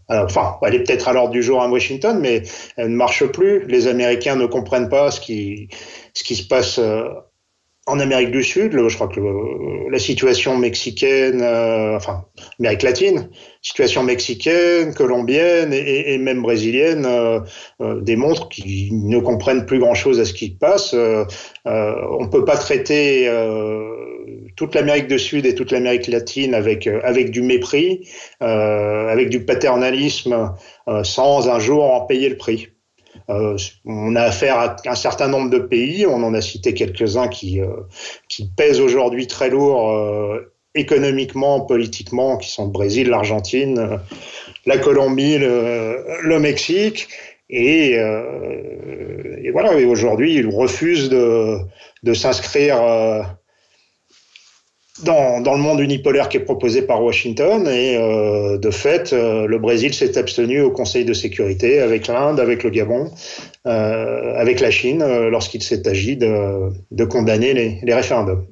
enfin, 0.09 0.57
elle 0.63 0.75
est 0.75 0.83
peut-être 0.85 1.09
à 1.09 1.13
l'ordre 1.13 1.31
du 1.31 1.43
jour 1.43 1.63
à 1.63 1.69
Washington, 1.69 2.19
mais 2.21 2.43
elle 2.77 2.89
ne 2.89 2.97
marche 2.97 3.25
plus. 3.27 3.67
Les 3.67 3.87
Américains 3.87 4.37
ne 4.37 4.47
comprennent 4.47 4.89
pas 4.89 5.11
ce 5.11 5.21
qui, 5.21 5.69
ce 6.15 6.25
qui 6.25 6.37
se 6.37 6.47
passe 6.47 6.79
euh, 6.79 7.09
en 7.87 7.99
Amérique 7.99 8.31
du 8.31 8.43
Sud. 8.43 8.73
je 8.73 8.95
crois 8.95 9.09
que 9.09 9.21
la 9.91 9.99
situation 9.99 10.57
mexicaine, 10.57 11.43
euh, 11.43 11.97
enfin, 11.97 12.25
Amérique 12.61 12.83
latine, 12.83 13.29
situation 13.61 14.03
mexicaine, 14.03 14.95
colombienne 14.95 15.73
et, 15.73 16.19
même 16.19 16.43
brésilienne 16.43 17.05
euh, 17.07 17.41
euh, 17.81 18.01
démontrent 18.01 18.49
qu'ils 18.49 19.09
ne 19.09 19.19
comprennent 19.19 19.67
plus 19.67 19.79
grand-chose 19.79 20.21
à 20.21 20.25
ce 20.25 20.33
qui 20.33 20.49
se 20.49 20.59
passe. 20.59 20.95
Euh, 20.95 21.25
on 21.65 22.25
ne 22.25 22.29
peut 22.29 22.45
pas 22.45 22.57
traiter 22.57 23.31
toute 24.57 24.75
l'Amérique 24.75 25.09
du 25.09 25.19
Sud 25.19 25.47
et 25.47 25.55
toute 25.55 25.73
l'Amérique 25.73 26.07
latine 26.09 26.55
avec, 26.55 26.87
avec 26.87 27.31
du 27.31 27.43
mépris, 27.43 28.09
avec 28.41 29.29
du 29.29 29.45
paternalisme, 29.45 30.55
sans 31.05 31.49
un 31.49 31.59
jour 31.59 31.85
en 31.85 32.03
payer 32.03 32.29
le 32.29 32.37
prix. 32.37 32.72
Euh, 33.31 33.57
on 33.85 34.17
a 34.17 34.23
affaire 34.23 34.59
à 34.59 34.77
un 34.87 34.95
certain 34.95 35.29
nombre 35.29 35.51
de 35.51 35.59
pays, 35.59 36.07
on 36.07 36.23
en 36.23 36.35
a 36.35 36.41
cité 36.41 36.75
quelques-uns 36.75 37.29
qui, 37.29 37.61
euh, 37.61 37.69
qui 38.29 38.49
pèsent 38.57 38.81
aujourd'hui 38.81 39.27
très 39.27 39.51
lourd 39.51 39.91
euh, 39.91 40.53
économiquement, 40.75 41.61
politiquement, 41.61 42.37
qui 42.37 42.51
sont 42.51 42.67
le 42.67 42.73
Brésil, 42.73 43.09
l'Argentine, 43.09 44.01
la 44.67 44.79
Colombie, 44.79 45.39
le, 45.39 46.39
Mexique. 46.39 47.09
Et, 47.51 47.91
et, 47.93 49.51
voilà, 49.51 49.79
et 49.79 49.85
aujourd'hui, 49.85 50.37
ils 50.37 50.49
refusent 50.49 51.11
de, 51.11 51.59
de 52.03 52.15
s'inscrire 52.15 52.81
dans, 55.03 55.55
le 55.55 55.59
monde 55.59 55.81
unipolaire 55.81 56.29
qui 56.29 56.37
est 56.37 56.41
proposé 56.41 56.83
par 56.83 57.03
Washington. 57.03 57.67
Et 57.69 57.97
euh, 57.97 58.59
de 58.59 58.71
fait, 58.71 59.13
euh, 59.13 59.47
le 59.47 59.59
Brésil 59.59 59.95
s'est 59.95 60.17
abstenu 60.19 60.61
au 60.61 60.71
Conseil 60.71 61.05
de 61.05 61.13
sécurité 61.13 61.81
avec 61.81 62.07
l'Inde, 62.07 62.41
avec 62.41 62.63
le 62.63 62.71
Gabon, 62.71 63.11
euh, 63.67 64.35
avec 64.37 64.61
la 64.61 64.71
Chine, 64.71 65.05
lorsqu'il 65.29 65.63
s'est 65.63 65.87
agi 65.89 66.17
de, 66.17 66.71
de 66.91 67.05
condamner 67.05 67.55
les, 67.55 67.79
les, 67.83 67.95
référendums. 67.95 68.45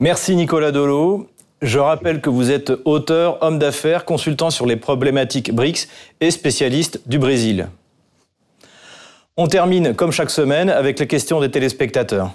Merci 0.00 0.36
Nicolas 0.36 0.72
Dolo. 0.72 1.26
Je 1.62 1.78
rappelle 1.78 2.20
que 2.20 2.28
vous 2.28 2.50
êtes 2.50 2.70
auteur, 2.84 3.38
homme 3.40 3.58
d'affaires, 3.58 4.04
consultant 4.04 4.50
sur 4.50 4.66
les 4.66 4.76
problématiques 4.76 5.54
BRICS 5.54 5.88
et 6.20 6.30
spécialiste 6.30 7.00
du 7.06 7.18
Brésil. 7.18 7.68
On 9.38 9.46
termine, 9.46 9.94
comme 9.94 10.12
chaque 10.12 10.30
semaine, 10.30 10.68
avec 10.68 10.98
les 10.98 11.06
questions 11.06 11.40
des 11.40 11.50
téléspectateurs. 11.50 12.32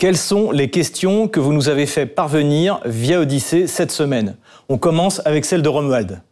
Quelles 0.00 0.16
sont 0.16 0.50
les 0.50 0.70
questions 0.70 1.28
que 1.28 1.40
vous 1.40 1.52
nous 1.52 1.68
avez 1.68 1.84
fait 1.84 2.06
parvenir 2.06 2.80
via 2.86 3.20
Odyssée 3.20 3.66
cette 3.66 3.90
semaine? 3.90 4.36
On 4.70 4.78
commence 4.78 5.20
avec 5.26 5.44
celle 5.44 5.60
de 5.60 5.68
Romuald. 5.68 6.22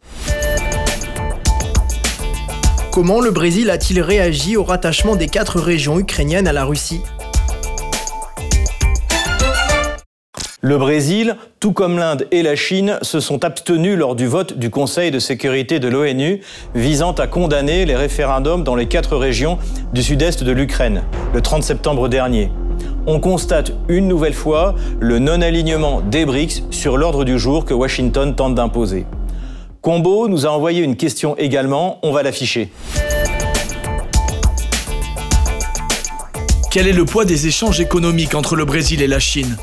Comment 2.91 3.21
le 3.21 3.29
Brésil 3.29 3.69
a-t-il 3.69 4.01
réagi 4.01 4.57
au 4.57 4.63
rattachement 4.63 5.15
des 5.15 5.27
quatre 5.27 5.59
régions 5.59 5.99
ukrainiennes 5.99 6.47
à 6.47 6.51
la 6.51 6.65
Russie? 6.65 7.01
Le 10.61 10.77
Brésil, 10.77 11.37
tout 11.61 11.71
comme 11.71 11.97
l'Inde 11.97 12.27
et 12.31 12.43
la 12.43 12.55
Chine, 12.55 12.99
se 13.01 13.21
sont 13.21 13.45
abstenus 13.45 13.97
lors 13.97 14.15
du 14.15 14.27
vote 14.27 14.57
du 14.57 14.69
Conseil 14.69 15.09
de 15.09 15.19
sécurité 15.19 15.79
de 15.79 15.87
l'ONU 15.87 16.41
visant 16.75 17.13
à 17.13 17.27
condamner 17.27 17.85
les 17.85 17.95
référendums 17.95 18.65
dans 18.65 18.75
les 18.75 18.87
quatre 18.87 19.15
régions 19.15 19.57
du 19.93 20.03
sud-est 20.03 20.43
de 20.43 20.51
l'Ukraine, 20.51 21.03
le 21.33 21.41
30 21.41 21.63
septembre 21.63 22.09
dernier 22.09 22.51
on 23.07 23.19
constate 23.19 23.71
une 23.87 24.07
nouvelle 24.07 24.33
fois 24.33 24.75
le 24.99 25.19
non-alignement 25.19 26.01
des 26.01 26.25
BRICS 26.25 26.63
sur 26.69 26.97
l'ordre 26.97 27.25
du 27.25 27.39
jour 27.39 27.65
que 27.65 27.73
Washington 27.73 28.35
tente 28.35 28.55
d'imposer. 28.55 29.05
Combo 29.81 30.27
nous 30.27 30.45
a 30.45 30.49
envoyé 30.49 30.83
une 30.83 30.95
question 30.95 31.35
également, 31.37 31.99
on 32.03 32.11
va 32.11 32.21
l'afficher. 32.21 32.69
Quel 36.69 36.87
est 36.87 36.93
le 36.93 37.05
poids 37.05 37.25
des 37.25 37.47
échanges 37.47 37.79
économiques 37.79 38.35
entre 38.35 38.55
le 38.55 38.65
Brésil 38.65 39.01
et 39.01 39.07
la 39.07 39.19
Chine? 39.19 39.57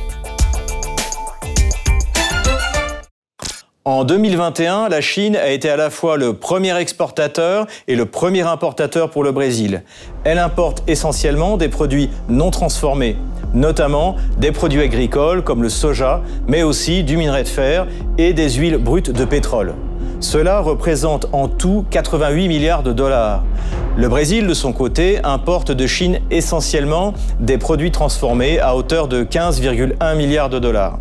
En 3.89 4.03
2021, 4.03 4.89
la 4.89 5.01
Chine 5.01 5.37
a 5.37 5.51
été 5.51 5.71
à 5.71 5.77
la 5.77 5.91
fois 5.91 6.17
le 6.17 6.33
premier 6.33 6.77
exportateur 6.77 7.69
et 7.87 7.95
le 7.95 8.05
premier 8.05 8.41
importateur 8.41 9.11
pour 9.11 9.23
le 9.23 9.31
Brésil. 9.31 9.85
Elle 10.25 10.41
importe 10.41 10.83
essentiellement 10.89 11.57
des 11.57 11.69
produits 11.69 12.11
non 12.29 12.51
transformés, 12.51 13.17
notamment 13.55 14.17
des 14.39 14.51
produits 14.51 14.81
agricoles 14.81 15.45
comme 15.45 15.63
le 15.63 15.69
soja, 15.69 16.21
mais 16.49 16.65
aussi 16.65 17.05
du 17.05 17.17
minerai 17.17 17.45
de 17.45 17.49
fer 17.49 17.87
et 18.19 18.33
des 18.33 18.51
huiles 18.51 18.79
brutes 18.79 19.13
de 19.13 19.25
pétrole. 19.25 19.77
Cela 20.19 20.59
représente 20.59 21.29
en 21.31 21.47
tout 21.47 21.85
88 21.93 22.49
milliards 22.49 22.83
de 22.83 22.93
dollars. 22.93 23.45
Le 23.97 24.09
Brésil, 24.09 24.49
de 24.49 24.55
son 24.55 24.73
côté, 24.73 25.21
importe 25.23 25.71
de 25.71 25.87
Chine 25.87 26.19
essentiellement 26.33 27.15
des 27.39 27.57
produits 27.57 27.93
transformés 27.93 28.59
à 28.59 28.75
hauteur 28.75 29.07
de 29.07 29.23
15,1 29.23 30.17
milliards 30.17 30.51
de 30.51 30.59
dollars. 30.59 30.99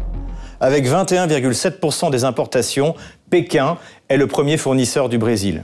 Avec 0.59 0.87
21,7% 0.87 2.11
des 2.11 2.23
importations, 2.23 2.95
Pékin 3.29 3.77
est 4.09 4.17
le 4.17 4.27
premier 4.27 4.57
fournisseur 4.57 5.09
du 5.09 5.17
Brésil. 5.17 5.63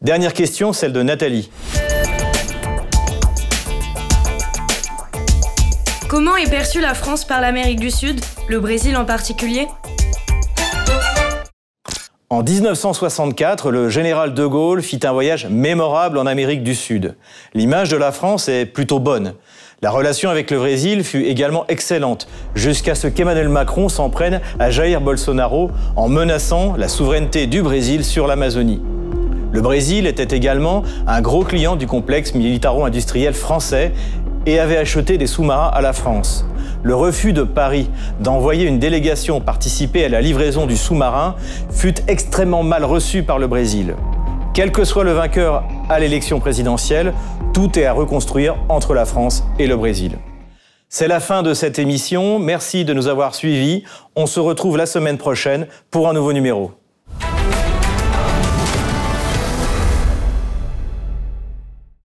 Dernière 0.00 0.32
question, 0.32 0.72
celle 0.72 0.92
de 0.92 1.02
Nathalie. 1.02 1.50
Comment 6.08 6.36
est 6.36 6.50
perçue 6.50 6.80
la 6.80 6.94
France 6.94 7.24
par 7.24 7.40
l'Amérique 7.40 7.80
du 7.80 7.90
Sud, 7.90 8.20
le 8.48 8.60
Brésil 8.60 8.96
en 8.96 9.04
particulier? 9.04 9.66
En 12.28 12.42
1964, 12.42 13.70
le 13.70 13.90
général 13.90 14.32
de 14.32 14.46
Gaulle 14.46 14.82
fit 14.82 15.00
un 15.04 15.12
voyage 15.12 15.46
mémorable 15.46 16.16
en 16.16 16.26
Amérique 16.26 16.62
du 16.62 16.74
Sud. 16.74 17.14
L'image 17.52 17.90
de 17.90 17.96
la 17.96 18.10
France 18.10 18.48
est 18.48 18.64
plutôt 18.64 19.00
bonne. 19.00 19.34
La 19.84 19.90
relation 19.90 20.30
avec 20.30 20.52
le 20.52 20.58
Brésil 20.58 21.02
fut 21.02 21.24
également 21.24 21.64
excellente, 21.66 22.28
jusqu'à 22.54 22.94
ce 22.94 23.08
qu'Emmanuel 23.08 23.48
Macron 23.48 23.88
s'en 23.88 24.10
prenne 24.10 24.40
à 24.60 24.70
Jair 24.70 25.00
Bolsonaro 25.00 25.72
en 25.96 26.08
menaçant 26.08 26.76
la 26.76 26.86
souveraineté 26.86 27.48
du 27.48 27.62
Brésil 27.62 28.04
sur 28.04 28.28
l'Amazonie. 28.28 28.80
Le 29.50 29.60
Brésil 29.60 30.06
était 30.06 30.36
également 30.36 30.84
un 31.08 31.20
gros 31.20 31.42
client 31.42 31.74
du 31.74 31.88
complexe 31.88 32.32
militaro-industriel 32.32 33.34
français 33.34 33.90
et 34.46 34.60
avait 34.60 34.76
acheté 34.76 35.18
des 35.18 35.26
sous-marins 35.26 35.72
à 35.74 35.80
la 35.80 35.92
France. 35.92 36.46
Le 36.84 36.94
refus 36.94 37.32
de 37.32 37.42
Paris 37.42 37.90
d'envoyer 38.20 38.66
une 38.66 38.78
délégation 38.78 39.40
participer 39.40 40.04
à 40.04 40.08
la 40.08 40.20
livraison 40.20 40.66
du 40.66 40.76
sous-marin 40.76 41.34
fut 41.72 41.96
extrêmement 42.06 42.62
mal 42.62 42.84
reçu 42.84 43.24
par 43.24 43.40
le 43.40 43.48
Brésil. 43.48 43.96
Quel 44.54 44.70
que 44.70 44.84
soit 44.84 45.04
le 45.04 45.12
vainqueur 45.12 45.64
à 45.88 45.98
l'élection 45.98 46.38
présidentielle, 46.38 47.14
tout 47.54 47.78
est 47.78 47.86
à 47.86 47.94
reconstruire 47.94 48.56
entre 48.68 48.92
la 48.92 49.06
France 49.06 49.44
et 49.58 49.66
le 49.66 49.76
Brésil. 49.76 50.18
C'est 50.90 51.08
la 51.08 51.20
fin 51.20 51.42
de 51.42 51.54
cette 51.54 51.78
émission. 51.78 52.38
Merci 52.38 52.84
de 52.84 52.92
nous 52.92 53.08
avoir 53.08 53.34
suivis. 53.34 53.84
On 54.14 54.26
se 54.26 54.40
retrouve 54.40 54.76
la 54.76 54.84
semaine 54.84 55.16
prochaine 55.16 55.68
pour 55.90 56.06
un 56.06 56.12
nouveau 56.12 56.34
numéro. 56.34 56.72